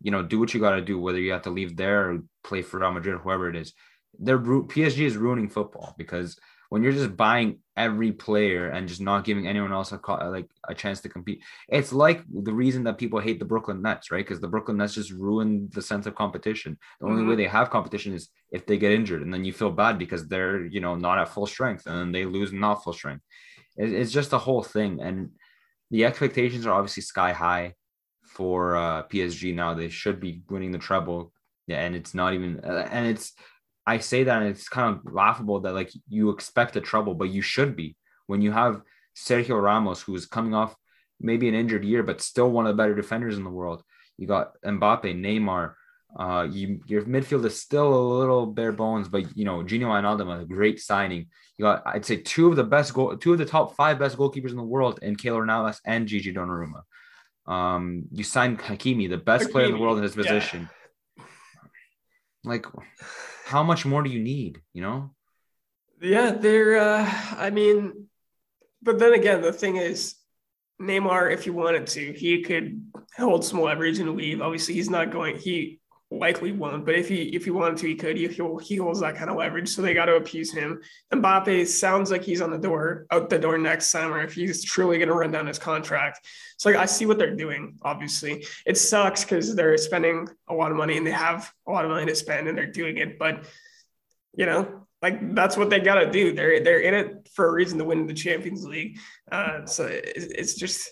[0.00, 2.18] you know, do what you got to do, whether you have to leave there or
[2.42, 3.74] play for Real Madrid, whoever it is.
[4.18, 6.38] They're PSG is ruining football because
[6.70, 10.00] when you're just buying every player and just not giving anyone else a
[10.30, 11.42] like a chance to compete.
[11.68, 14.24] It's like the reason that people hate the Brooklyn Nets, right?
[14.24, 16.78] Because the Brooklyn Nets just ruin the sense of competition.
[17.00, 17.30] The only mm-hmm.
[17.30, 20.26] way they have competition is if they get injured, and then you feel bad because
[20.26, 23.22] they're you know not at full strength, and then they lose not full strength.
[23.76, 25.30] it's just a whole thing, and
[25.90, 27.74] the expectations are obviously sky high
[28.24, 29.74] for uh, PSG now.
[29.74, 31.32] They should be winning the treble,
[31.66, 33.32] yeah, and it's not even, uh, and it's
[33.86, 37.30] I say that and it's kind of laughable that like you expect the trouble, but
[37.30, 38.82] you should be when you have
[39.16, 40.74] Sergio Ramos, who is coming off
[41.20, 43.82] maybe an injured year, but still one of the better defenders in the world.
[44.18, 45.74] You got Mbappe, Neymar.
[46.18, 50.42] Uh, you your midfield is still a little bare bones, but you know Gino Wijnaldum,
[50.42, 51.26] a great signing.
[51.58, 54.16] You got I'd say two of the best goal, two of the top five best
[54.16, 56.82] goalkeepers in the world, in Keylor Navas and Gigi Donnarumma.
[57.46, 60.70] Um, you signed Hakimi, the best Hakimi, player in the world in his position.
[61.16, 61.24] Yeah.
[62.44, 62.66] Like
[63.46, 64.60] how much more do you need?
[64.72, 65.10] You know?
[66.02, 66.78] Yeah, they're.
[66.78, 68.08] Uh, I mean,
[68.82, 70.16] but then again, the thing is,
[70.82, 72.82] Neymar, if he wanted to, he could
[73.16, 74.42] hold some leverage and leave.
[74.42, 75.38] Obviously, he's not going.
[75.38, 75.78] He
[76.10, 78.16] likely won't, but if he if he wanted to, he could.
[78.16, 78.28] He,
[78.62, 80.80] he holds that kind of leverage, so they got to appease him.
[81.12, 84.98] Mbappe sounds like he's on the door, out the door next summer if he's truly
[84.98, 86.26] going to run down his contract.
[86.58, 87.76] So like I see what they're doing.
[87.82, 91.84] Obviously, it sucks because they're spending a lot of money and they have a lot
[91.84, 93.44] of money to spend and they're doing it, but
[94.34, 94.82] you know.
[95.02, 96.32] Like that's what they got to do.
[96.32, 98.98] They're they're in it for a reason to win the Champions League.
[99.30, 100.90] Uh, so it's just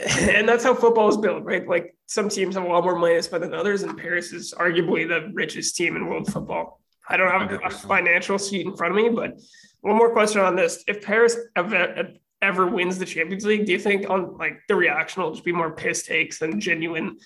[0.20, 1.66] and that's how football is built, right?
[1.66, 4.54] Like some teams have a lot more money to spend than others, and Paris is
[4.56, 6.80] arguably the richest team in world football.
[7.08, 7.66] I don't have 100%.
[7.66, 9.38] a financial sheet in front of me, but
[9.80, 12.08] one more question on this: If Paris ever,
[12.40, 15.52] ever wins the Champions League, do you think on like the reaction will just be
[15.52, 17.18] more piss takes than genuine,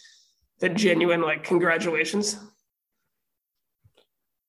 [0.61, 2.39] than genuine like congratulations?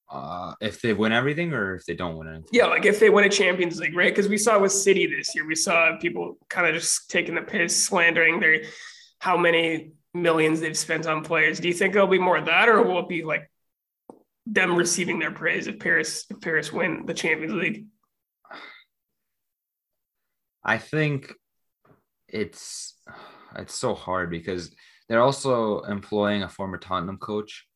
[0.09, 2.47] Uh, if they win everything or if they don't win anything.
[2.53, 4.13] Yeah, like if they win a Champions League, right?
[4.13, 7.41] Because we saw with City this year, we saw people kind of just taking the
[7.41, 8.61] piss, slandering their
[9.19, 11.59] how many millions they've spent on players.
[11.59, 13.51] Do you think it'll be more of that, or will it be like
[14.45, 17.87] them receiving their praise if Paris if Paris win the Champions League?
[20.63, 21.33] I think
[22.29, 22.95] it's
[23.57, 24.73] it's so hard because
[25.09, 27.66] they're also employing a former Tottenham coach.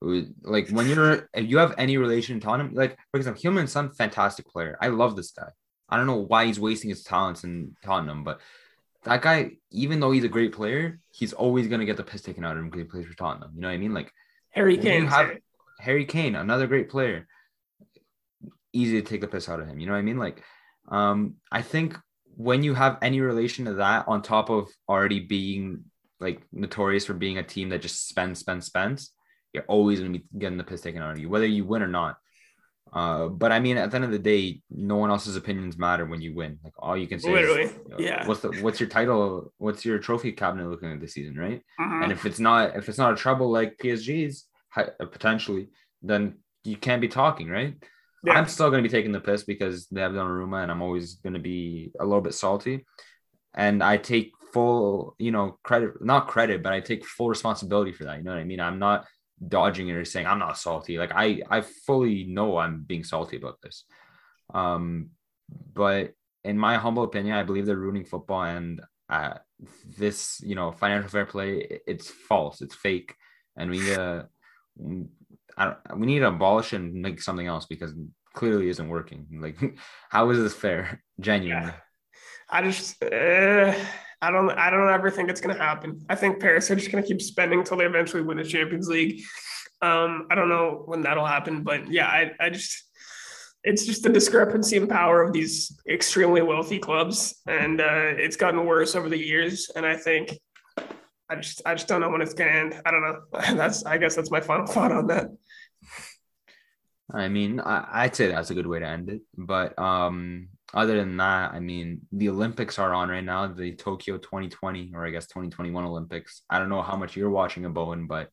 [0.00, 3.90] Like when you're if you have any relation to Tottenham, like for example, Heung-min Son,
[3.90, 4.78] fantastic player.
[4.80, 5.50] I love this guy.
[5.88, 8.40] I don't know why he's wasting his talents in Tottenham, but
[9.04, 12.44] that guy, even though he's a great player, he's always gonna get the piss taken
[12.44, 13.52] out of him because he plays for Tottenham.
[13.54, 13.92] You know what I mean?
[13.92, 14.12] Like
[14.50, 15.06] Harry Kane.
[15.06, 15.32] Have,
[15.80, 17.26] Harry Kane, another great player.
[18.72, 19.80] Easy to take the piss out of him.
[19.80, 20.18] You know what I mean?
[20.18, 20.42] Like,
[20.88, 21.96] um, I think
[22.36, 25.84] when you have any relation to that, on top of already being
[26.20, 29.12] like notorious for being a team that just spends, spends, spends,
[29.52, 31.82] you're always going to be getting the piss taken out of you, whether you win
[31.82, 32.16] or not.
[32.92, 36.04] Uh, but I mean, at the end of the day, no one else's opinions matter
[36.06, 36.58] when you win.
[36.64, 38.26] Like all you can say, literally, is, yeah.
[38.26, 39.52] What's the what's your title?
[39.58, 41.62] What's your trophy cabinet looking at this season, right?
[41.80, 42.02] Mhm.
[42.02, 44.46] And if it's not if it's not a trouble like PSG's
[44.98, 45.68] potentially,
[46.02, 47.76] then you can't be talking, right?
[48.24, 48.34] Yeah.
[48.34, 51.14] I'm still going to be taking the piss because they have Donnarumma, and I'm always
[51.14, 52.84] going to be a little bit salty.
[53.54, 58.04] And I take full, you know, credit, not credit, but I take full responsibility for
[58.04, 58.18] that.
[58.18, 58.60] You know what I mean?
[58.60, 59.06] I'm not
[59.46, 60.98] dodging it or saying I'm not salty.
[60.98, 63.84] Like I, I fully know I'm being salty about this.
[64.52, 65.10] Um,
[65.72, 66.12] but
[66.44, 69.34] in my humble opinion, I believe they're ruining football, and uh,
[69.98, 73.14] this, you know, financial fair play, it's false, it's fake,
[73.56, 74.28] and we need to,
[74.76, 77.92] we need to abolish and make something else because
[78.32, 79.26] clearly isn't working.
[79.40, 79.58] Like,
[80.08, 81.02] how is this fair?
[81.18, 81.66] Genuinely.
[81.66, 81.74] Yeah.
[82.48, 83.74] I just, uh,
[84.22, 86.04] I don't, I don't ever think it's to happen.
[86.08, 89.22] I think Paris are just to keep spending until they eventually win the Champions League.
[89.82, 92.84] Um, I don't know when that'll happen, but yeah, I, I just,
[93.64, 97.84] it's just the discrepancy in power of these extremely wealthy clubs, and uh,
[98.16, 99.70] it's gotten worse over the years.
[99.74, 100.38] And I think,
[101.30, 102.80] I just, I just don't know when it's to end.
[102.84, 103.20] I don't know.
[103.56, 105.28] That's, I guess, that's my final thought on that.
[107.12, 109.22] I mean, I, I'd say that's a good way to end it.
[109.36, 114.18] But um, other than that, I mean, the Olympics are on right now, the Tokyo
[114.18, 116.42] 2020 or I guess 2021 Olympics.
[116.48, 118.30] I don't know how much you're watching a Bowen, but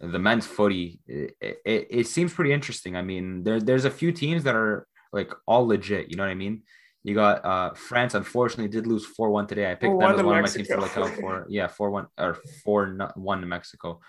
[0.00, 2.96] the men's footy, it, it, it seems pretty interesting.
[2.96, 6.10] I mean, there, there's a few teams that are like all legit.
[6.10, 6.62] You know what I mean?
[7.04, 8.14] You got uh, France.
[8.14, 9.70] Unfortunately, did lose four one today.
[9.70, 11.46] I picked them as one of my teams to look out for.
[11.48, 14.00] Yeah, four one or four one to Mexico.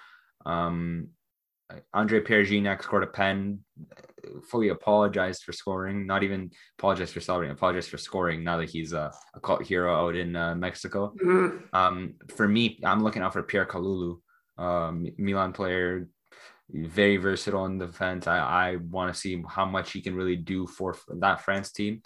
[0.46, 1.10] Um,
[1.94, 3.60] Andre Pierre Gignac scored a pen.
[4.50, 6.08] Fully apologized for scoring.
[6.08, 7.54] Not even apologized for celebrating.
[7.54, 8.44] Apologized for scoring.
[8.44, 11.14] Now that he's a, a cult hero out in uh, Mexico.
[11.24, 11.74] Mhm.
[11.74, 14.20] Um, for me, I'm looking out for Pierre Kalulu,
[14.58, 16.08] um, Milan player,
[16.70, 18.26] very versatile in defense.
[18.28, 22.02] I, I want to see how much he can really do for that France team.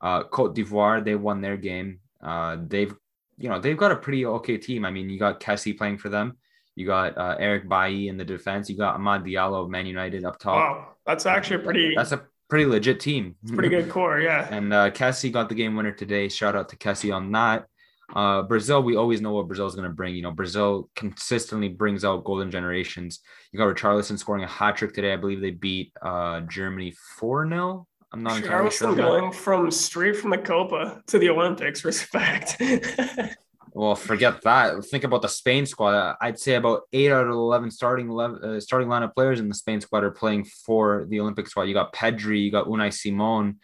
[0.00, 2.00] Uh, Cote d'Ivoire, they won their game.
[2.22, 2.94] Uh, they've,
[3.36, 4.84] you know, they've got a pretty okay team.
[4.84, 6.38] I mean, you got Kessie playing for them.
[6.78, 8.70] You got uh, Eric Bailly in the defense.
[8.70, 10.54] You got Amad Diallo of Man United up top.
[10.54, 13.34] Wow, that's actually a pretty, That's a pretty legit team.
[13.48, 14.20] pretty good core.
[14.20, 14.46] Yeah.
[14.48, 16.28] And uh, Kessie got the game winner today.
[16.28, 17.66] Shout out to Kessie on that.
[18.14, 20.14] Uh, Brazil, we always know what Brazil is going to bring.
[20.14, 23.20] You know, Brazil consistently brings out golden generations.
[23.50, 25.12] You got Richarlison scoring a hat trick today.
[25.12, 27.88] I believe they beat uh, Germany 4 0.
[28.12, 28.86] I'm not entirely sure.
[28.86, 29.02] Charleston of that.
[29.02, 31.84] going from straight from the Copa to the Olympics.
[31.84, 32.62] Respect.
[33.78, 34.84] Well, forget that.
[34.86, 36.16] Think about the Spain squad.
[36.20, 39.54] I'd say about eight out of eleven starting 11, uh, starting lineup players in the
[39.54, 41.62] Spain squad are playing for the Olympic squad.
[41.68, 43.60] You got Pedri, you got Unai Simon,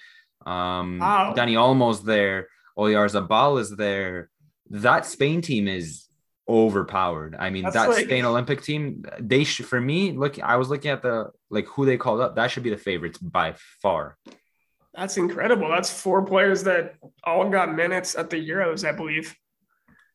[0.46, 1.34] um, Wow.
[1.36, 2.46] Dani Olmo's there,
[2.78, 4.30] Oyarzabal is there.
[4.70, 6.06] That Spain team is
[6.48, 7.34] overpowered.
[7.36, 10.12] I mean, That's that like- Spain Olympic team, they should for me.
[10.12, 12.36] Look, I was looking at the like who they called up.
[12.36, 14.16] That should be the favorites by far.
[14.94, 15.68] That's incredible.
[15.68, 16.94] That's four players that
[17.24, 19.34] all got minutes at the Euros, I believe.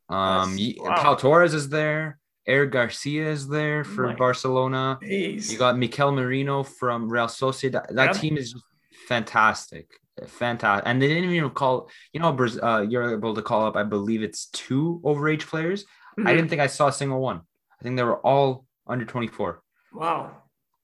[0.10, 0.96] Um, wow.
[0.98, 2.18] Pau Torres is there.
[2.48, 4.98] Eric Garcia is there for My Barcelona.
[5.04, 5.52] Jeez.
[5.52, 7.86] You got Mikel Merino from Real Sociedad.
[7.94, 8.64] That team is just
[9.08, 9.88] fantastic,
[10.28, 10.88] fantastic.
[10.88, 11.90] And they didn't even call.
[12.14, 13.76] You know, uh, you're able to call up.
[13.76, 15.86] I believe it's two overage players.
[16.18, 16.28] I Mhm.
[16.36, 17.42] didn't think I saw a single one.
[17.80, 19.62] I think they were all under 24.
[19.94, 20.32] Wow,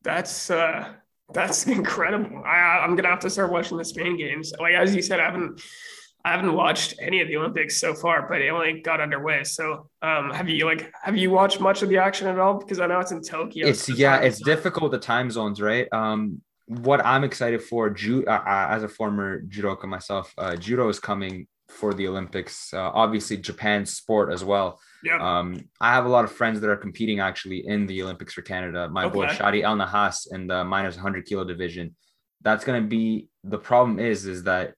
[0.04, 0.94] that's uh,
[1.34, 2.44] that's incredible.
[2.46, 4.54] I, I'm gonna have to start watching the Spain games.
[4.60, 5.62] Like as you said, I haven't
[6.26, 9.44] I haven't watched any of the Olympics so far, but it only got underway.
[9.44, 12.58] So, um, have you like have you watched much of the action at all?
[12.58, 13.68] Because I know it's in Tokyo.
[13.68, 14.46] It's yeah, it's zone.
[14.48, 15.88] difficult the time zones, right?
[15.94, 20.90] Um, what I'm excited for, ju- uh, uh, as a former judoka myself, uh, judo
[20.90, 22.74] is coming for the Olympics.
[22.74, 24.80] Uh, obviously, Japan's sport as well.
[25.04, 25.20] Yeah.
[25.20, 28.42] Um, I have a lot of friends that are competing actually in the Olympics for
[28.42, 28.90] Canada.
[28.90, 31.96] My boy Shadi El Nahas in the minus 100 kilo division.
[32.42, 34.74] That's going to be the problem is is that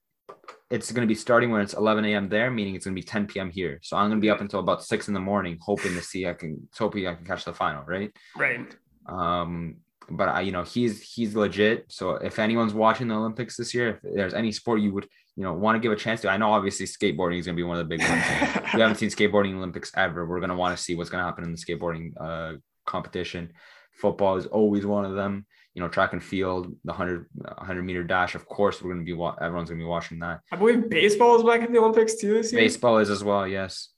[0.70, 2.28] it's going to be starting when it's 11 a.m.
[2.28, 3.50] there, meaning it's going to be 10 p.m.
[3.50, 3.78] here.
[3.82, 6.26] So I'm going to be up until about six in the morning, hoping to see
[6.26, 8.10] I can hoping I can catch the final, right?
[8.36, 8.66] Right.
[9.06, 9.76] Um,
[10.10, 11.86] but I, you know, he's he's legit.
[11.88, 15.42] So if anyone's watching the Olympics this year, if there's any sport you would, you
[15.42, 17.62] know, want to give a chance to, I know obviously skateboarding is going to be
[17.62, 18.22] one of the big ones.
[18.74, 21.26] we haven't seen skateboarding Olympics ever, we're going to want to see what's going to
[21.26, 22.56] happen in the skateboarding uh,
[22.86, 23.52] competition.
[23.92, 25.46] Football is always one of them.
[25.78, 28.34] You know, track and field, the 100, 100 meter dash.
[28.34, 30.40] Of course, we're going to be wa- everyone's going to be watching that.
[30.50, 32.62] I believe baseball is back in the Olympics too this year.
[32.62, 33.90] Baseball is as well, yes.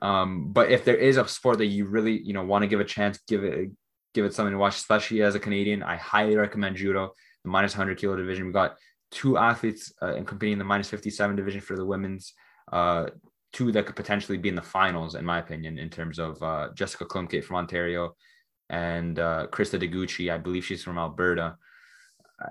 [0.00, 2.80] Um, but if there is a sport that you really, you know, want to give
[2.80, 3.68] a chance, give it
[4.14, 7.12] give it something to watch, especially as a Canadian, I highly recommend judo,
[7.44, 8.46] the minus 100 kilo division.
[8.46, 8.76] We got
[9.10, 12.32] two athletes uh, in competing in the minus 57 division for the women's,
[12.72, 13.08] uh,
[13.52, 16.70] two that could potentially be in the finals, in my opinion, in terms of uh,
[16.74, 18.14] Jessica Klimkait from Ontario
[18.72, 20.32] and uh, Christa Deguchi.
[20.32, 21.56] I believe she's from Alberta.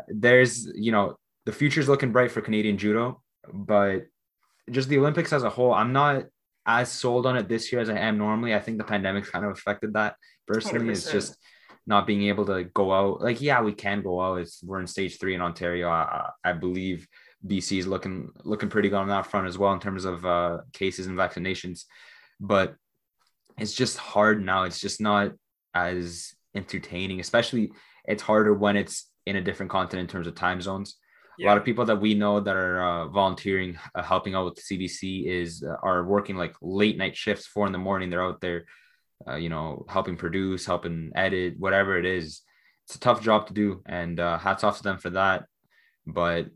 [0.08, 4.04] There's, you know, the future's looking bright for Canadian judo, but
[4.70, 6.26] just the Olympics as a whole, I'm not
[6.66, 8.54] as sold on it this year as I am normally.
[8.54, 10.16] I think the pandemic kind of affected that
[10.48, 10.92] personally.
[10.92, 11.12] It's 100%.
[11.12, 11.38] just
[11.88, 13.22] not being able to go out.
[13.22, 14.36] Like, yeah, we can go out.
[14.36, 15.90] It's we're in stage three in Ontario.
[15.90, 17.08] I, I I believe
[17.46, 20.60] BC is looking looking pretty good on that front as well in terms of uh,
[20.74, 21.86] cases and vaccinations,
[22.40, 22.76] but
[23.58, 24.64] it's just hard now.
[24.64, 25.32] It's just not
[25.74, 27.20] as entertaining.
[27.20, 27.72] Especially,
[28.06, 30.96] it's harder when it's in a different continent in terms of time zones.
[31.40, 34.56] A lot of people that we know that are uh, volunteering uh, helping out with
[34.56, 38.24] the cdc is uh, are working like late night shifts four in the morning they're
[38.24, 38.66] out there
[39.28, 42.42] uh, you know helping produce helping edit whatever it is.
[42.86, 45.46] It's a tough job to do and uh, hats off to them for that.
[46.06, 46.48] But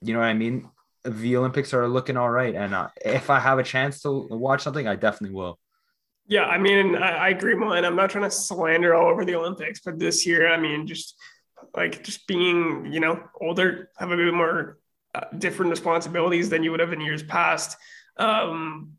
[0.00, 0.70] you know what i mean?
[1.04, 4.62] The olympics are looking all right and uh, if i have a chance to watch
[4.62, 5.58] something i definitely will
[6.28, 7.84] Yeah, I mean, I, I agree, Milan.
[7.84, 11.16] I'm not trying to slander all over the Olympics, but this year, I mean, just
[11.74, 14.78] like just being, you know, older, have a bit more
[15.14, 17.76] uh, different responsibilities than you would have in years past.
[18.16, 18.96] Um,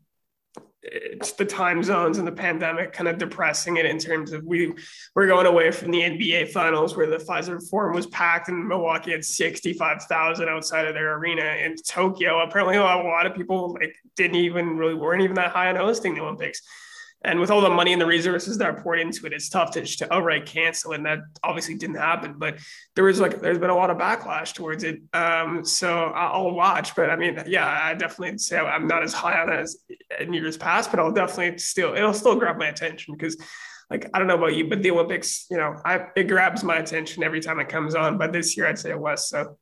[0.82, 4.72] it's the time zones and the pandemic kind of depressing it in terms of we
[5.14, 9.10] we're going away from the NBA finals where the Fiserv Forum was packed and Milwaukee
[9.10, 12.40] had 65,000 outside of their arena in Tokyo.
[12.40, 15.68] Apparently a lot, a lot of people like didn't even really weren't even that high
[15.68, 16.62] on hosting the Olympics.
[17.24, 19.72] And with all the money and the resources that are poured into it, it's tough
[19.72, 20.92] to, to outright cancel.
[20.92, 22.34] And that obviously didn't happen.
[22.38, 22.58] But
[22.94, 25.00] there was like, there's been a lot of backlash towards it.
[25.12, 26.94] Um, so I'll watch.
[26.94, 29.78] But I mean, yeah, I definitely say I'm not as high on it as
[30.20, 33.36] in years past, but I'll definitely still, it'll still grab my attention because,
[33.90, 36.76] like, I don't know about you, but the Olympics, you know, I, it grabs my
[36.76, 38.16] attention every time it comes on.
[38.16, 39.28] But this year, I'd say it was.
[39.28, 39.56] So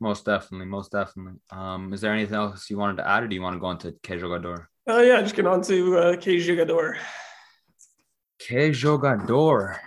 [0.00, 3.34] most definitely most definitely um is there anything else you wanted to add or do
[3.34, 6.38] you want to go into que jogador Oh yeah, just get on to uh, que
[6.38, 6.96] jogador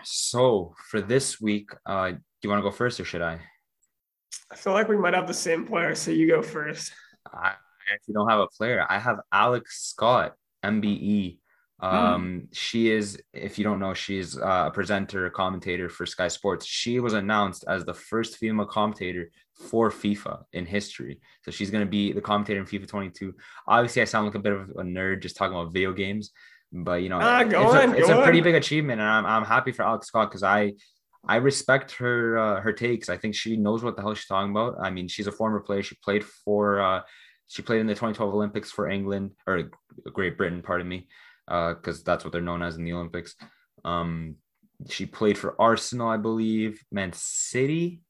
[0.03, 3.39] so for this week uh do you want to go first or should i
[4.51, 6.91] I feel like we might have the same player, so you go first.
[7.33, 7.53] I
[7.91, 8.85] actually don't have a player.
[8.89, 10.33] I have Alex Scott,
[10.63, 11.39] MBE.
[11.79, 16.27] Um, she is, if you don't know, she's uh, a presenter, a commentator for Sky
[16.27, 16.65] Sports.
[16.65, 19.31] She was announced as the first female commentator
[19.69, 21.19] for FIFA in history.
[21.43, 23.33] So she's going to be the commentator in FIFA 22.
[23.67, 26.31] Obviously, I sound like a bit of a nerd just talking about video games,
[26.71, 28.43] but you know, Ah, it's, on, a, it's a pretty on.
[28.43, 30.73] big achievement, and I'm, I'm happy for Alex Scott because I
[31.27, 33.07] I respect her uh, her takes.
[33.09, 34.77] I think she knows what the hell she's talking about.
[34.81, 35.83] I mean, she's a former player.
[35.83, 37.01] She played for uh,
[37.47, 39.69] she played in the 2012 Olympics for England or
[40.13, 41.07] Great Britain, pardon me,
[41.47, 43.35] because that's what they're known as in the Olympics.
[43.83, 44.35] Um,
[44.89, 48.01] she played for Arsenal, I believe, Man City,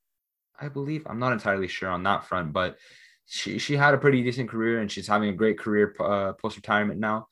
[0.61, 1.05] I believe.
[1.07, 2.77] I'm not entirely sure on that front, but
[3.25, 6.55] she she had a pretty decent career and she's having a great career uh, post
[6.55, 7.27] retirement now.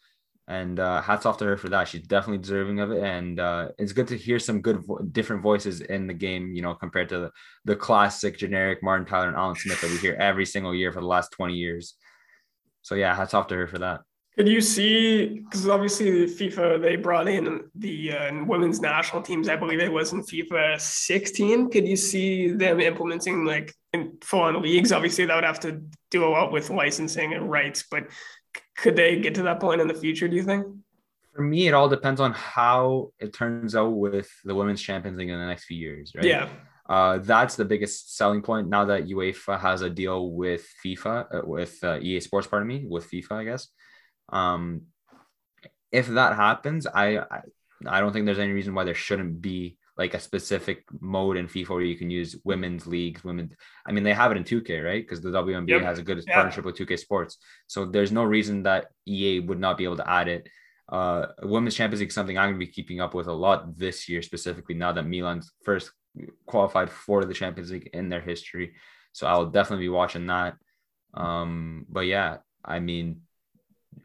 [0.48, 1.88] And uh, hats off to her for that.
[1.88, 5.44] She's definitely deserving of it, and uh, it's good to hear some good, vo- different
[5.44, 6.54] voices in the game.
[6.56, 7.32] You know, compared to the,
[7.66, 11.02] the classic generic Martin Tyler and Alan Smith that we hear every single year for
[11.02, 11.94] the last twenty years.
[12.82, 14.02] So yeah, hats off to her for that.
[14.40, 15.26] Could you see?
[15.26, 19.50] Because obviously, FIFA they brought in the uh, women's national teams.
[19.50, 21.70] I believe it was in FIFA 16.
[21.70, 24.94] Could you see them implementing like in full-on leagues?
[24.94, 27.84] Obviously, that would have to do a lot with licensing and rights.
[27.92, 28.08] But
[28.78, 30.30] could they get to that point in the future?
[30.30, 30.66] Do you think?
[31.36, 35.28] For me, it all depends on how it turns out with the women's champions league
[35.28, 36.24] in the next few years, right?
[36.24, 36.48] Yeah.
[36.88, 41.42] Uh, that's the biggest selling point now that UEFA has a deal with FIFA, uh,
[41.44, 43.68] with uh, EA Sports, pardon me, with FIFA, I guess.
[44.32, 44.84] Um,
[45.92, 47.42] if that happens, I, I
[47.88, 51.48] I don't think there's any reason why there shouldn't be like a specific mode in
[51.48, 53.56] FIFA where you can use women's leagues, women.
[53.86, 55.04] I mean, they have it in 2K, right?
[55.04, 55.82] Because the WNBA yep.
[55.82, 56.36] has a good yeah.
[56.36, 57.38] partnership with 2K Sports.
[57.68, 60.48] So there's no reason that EA would not be able to add it.
[60.88, 63.78] Uh, women's Champions League is something I'm going to be keeping up with a lot
[63.78, 65.92] this year, specifically now that Milan's first
[66.46, 68.76] qualified for the Champions League in their history.
[69.12, 70.56] So I'll definitely be watching that.
[71.14, 73.22] Um, but yeah, I mean,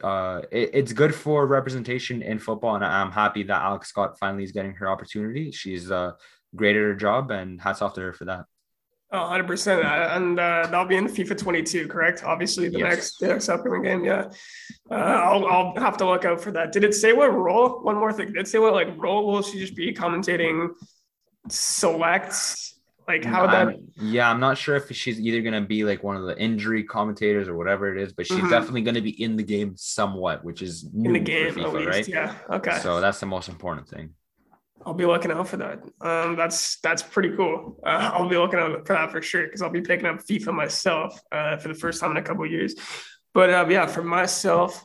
[0.03, 4.45] uh, it, it's good for representation in football, and I'm happy that Alex Scott finally
[4.45, 5.51] is getting her opportunity.
[5.51, 6.13] She's uh,
[6.55, 8.47] great at her job, and hats off to her for that.
[9.13, 9.85] Oh, 100%.
[10.17, 12.25] And uh, that'll be in FIFA 22, correct?
[12.25, 12.91] Obviously, the yes.
[12.91, 14.05] next the next upcoming game.
[14.05, 14.31] Yeah.
[14.91, 16.73] Uh, I'll, I'll have to look out for that.
[16.73, 17.81] Did it say what role?
[17.83, 18.29] One more thing.
[18.29, 20.71] Did it say what like role will she just be commentating
[21.49, 22.74] selects
[23.07, 25.85] like how would that I'm, yeah i'm not sure if she's either going to be
[25.85, 28.51] like one of the injury commentators or whatever it is but she's mm-hmm.
[28.51, 31.89] definitely going to be in the game somewhat which is in the game FIFA, least,
[31.89, 34.11] right yeah okay so that's the most important thing
[34.87, 38.59] i'll be looking out for that um that's that's pretty cool uh, i'll be looking
[38.59, 41.75] out for that for sure because i'll be picking up fifa myself uh, for the
[41.75, 42.75] first time in a couple years
[43.33, 44.85] but uh, yeah for myself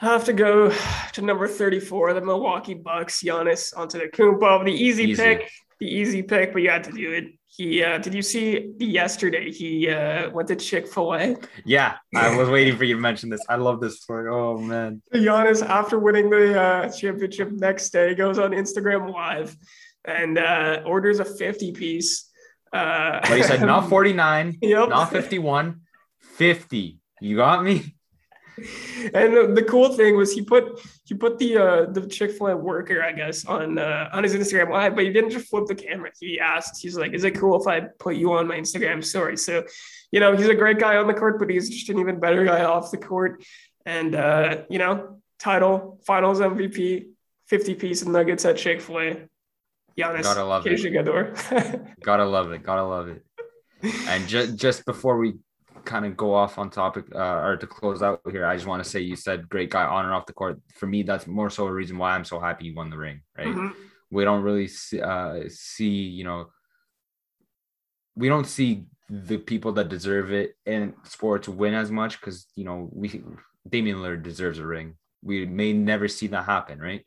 [0.00, 0.72] I have to go
[1.14, 4.64] to number 34, the Milwaukee Bucks, Giannis Antetokounmpo.
[4.64, 5.20] The easy, easy.
[5.20, 5.50] pick,
[5.80, 7.26] the easy pick, but you had to do it.
[7.46, 9.50] He uh, did you see yesterday?
[9.50, 11.36] He uh, went to Chick Fil A.
[11.64, 13.40] Yeah, I was waiting for you to mention this.
[13.48, 14.28] I love this story.
[14.30, 19.56] Oh man, Giannis after winning the uh, championship next day goes on Instagram Live
[20.04, 22.30] and uh, orders a fifty piece.
[22.72, 24.90] Uh, but he said not forty nine, yep.
[24.90, 25.80] not fifty one,
[26.20, 26.98] fifty.
[27.20, 27.94] You got me
[29.14, 32.48] and the, the, cool thing was he put he put the uh, the Chick Fil
[32.48, 35.66] A worker, I guess, on uh, on his Instagram live, but he didn't just flip
[35.66, 36.10] the camera.
[36.18, 39.36] He asked, he's like, "Is it cool if I put you on my Instagram story?"
[39.36, 39.64] So,
[40.10, 42.44] you know, he's a great guy on the court, but he's just an even better
[42.44, 43.44] guy off the court.
[43.86, 47.06] And uh, you know, title, Finals MVP,
[47.46, 49.16] fifty piece of nuggets at Chick Fil A.
[49.98, 50.70] Giannis, gotta love it.
[52.02, 52.62] gotta love it.
[52.62, 53.22] Gotta love it.
[53.82, 55.34] And just just before we
[55.84, 58.82] kind of go off on topic uh, or to close out here, I just want
[58.82, 60.60] to say you said great guy on and off the court.
[60.74, 63.22] For me, that's more so a reason why I'm so happy he won the ring.
[63.36, 63.48] Right?
[63.48, 63.68] Mm-hmm.
[64.10, 66.46] We don't really see, uh, see, you know,
[68.16, 72.64] we don't see the people that deserve it in sports win as much because you
[72.64, 73.22] know we
[73.68, 74.96] Damian Lillard deserves a ring.
[75.22, 77.04] We may never see that happen, right?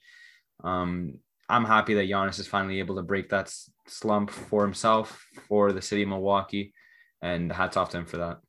[0.64, 1.20] Um,
[1.50, 3.54] I'm happy that Giannis is finally able to break that
[3.88, 6.74] slump for himself, for the city of Milwaukee,
[7.22, 8.40] and hats off to him for that.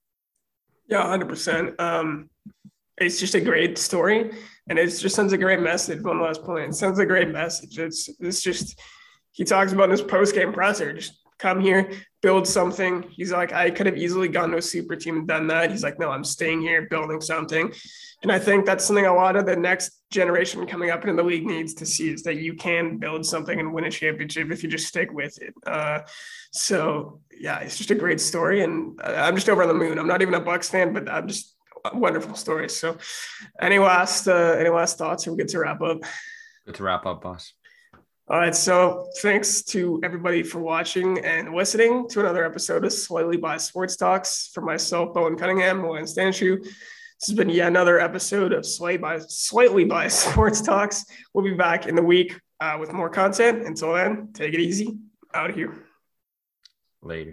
[0.92, 1.74] Yeah, hundred um, percent.
[2.98, 4.30] It's just a great story,
[4.68, 6.02] and it just sends a great message.
[6.02, 7.78] One last point, it sends a great message.
[7.78, 8.78] It's it's just
[9.30, 11.90] he talks about in his post game presser, just come here,
[12.20, 13.06] build something.
[13.08, 15.70] He's like, I could have easily gone to a super team and done that.
[15.70, 17.72] He's like, no, I'm staying here, building something.
[18.22, 21.22] And I think that's something a lot of the next generation coming up in the
[21.22, 24.62] league needs to see is that you can build something and win a championship if
[24.62, 25.52] you just stick with it.
[25.66, 26.00] Uh,
[26.52, 29.98] so yeah, it's just a great story, and I'm just over on the moon.
[29.98, 32.68] I'm not even a Bucks fan, but I'm just a wonderful story.
[32.68, 32.96] So,
[33.60, 35.98] any last uh, any last thoughts, or we get to wrap up?
[36.66, 37.52] Good to wrap up, boss.
[38.28, 38.54] All right.
[38.54, 43.96] So thanks to everybody for watching and listening to another episode of Slightly Biased Sports
[43.96, 44.48] Talks.
[44.54, 46.64] For myself, Bowen Cunningham, Milan Stanshu.
[47.22, 51.04] This has been yet another episode of Slightly Biased, Slightly Biased Sports Talks.
[51.32, 53.64] We'll be back in the week uh, with more content.
[53.64, 54.98] Until then, take it easy.
[55.32, 55.72] Out of here.
[57.00, 57.30] Later.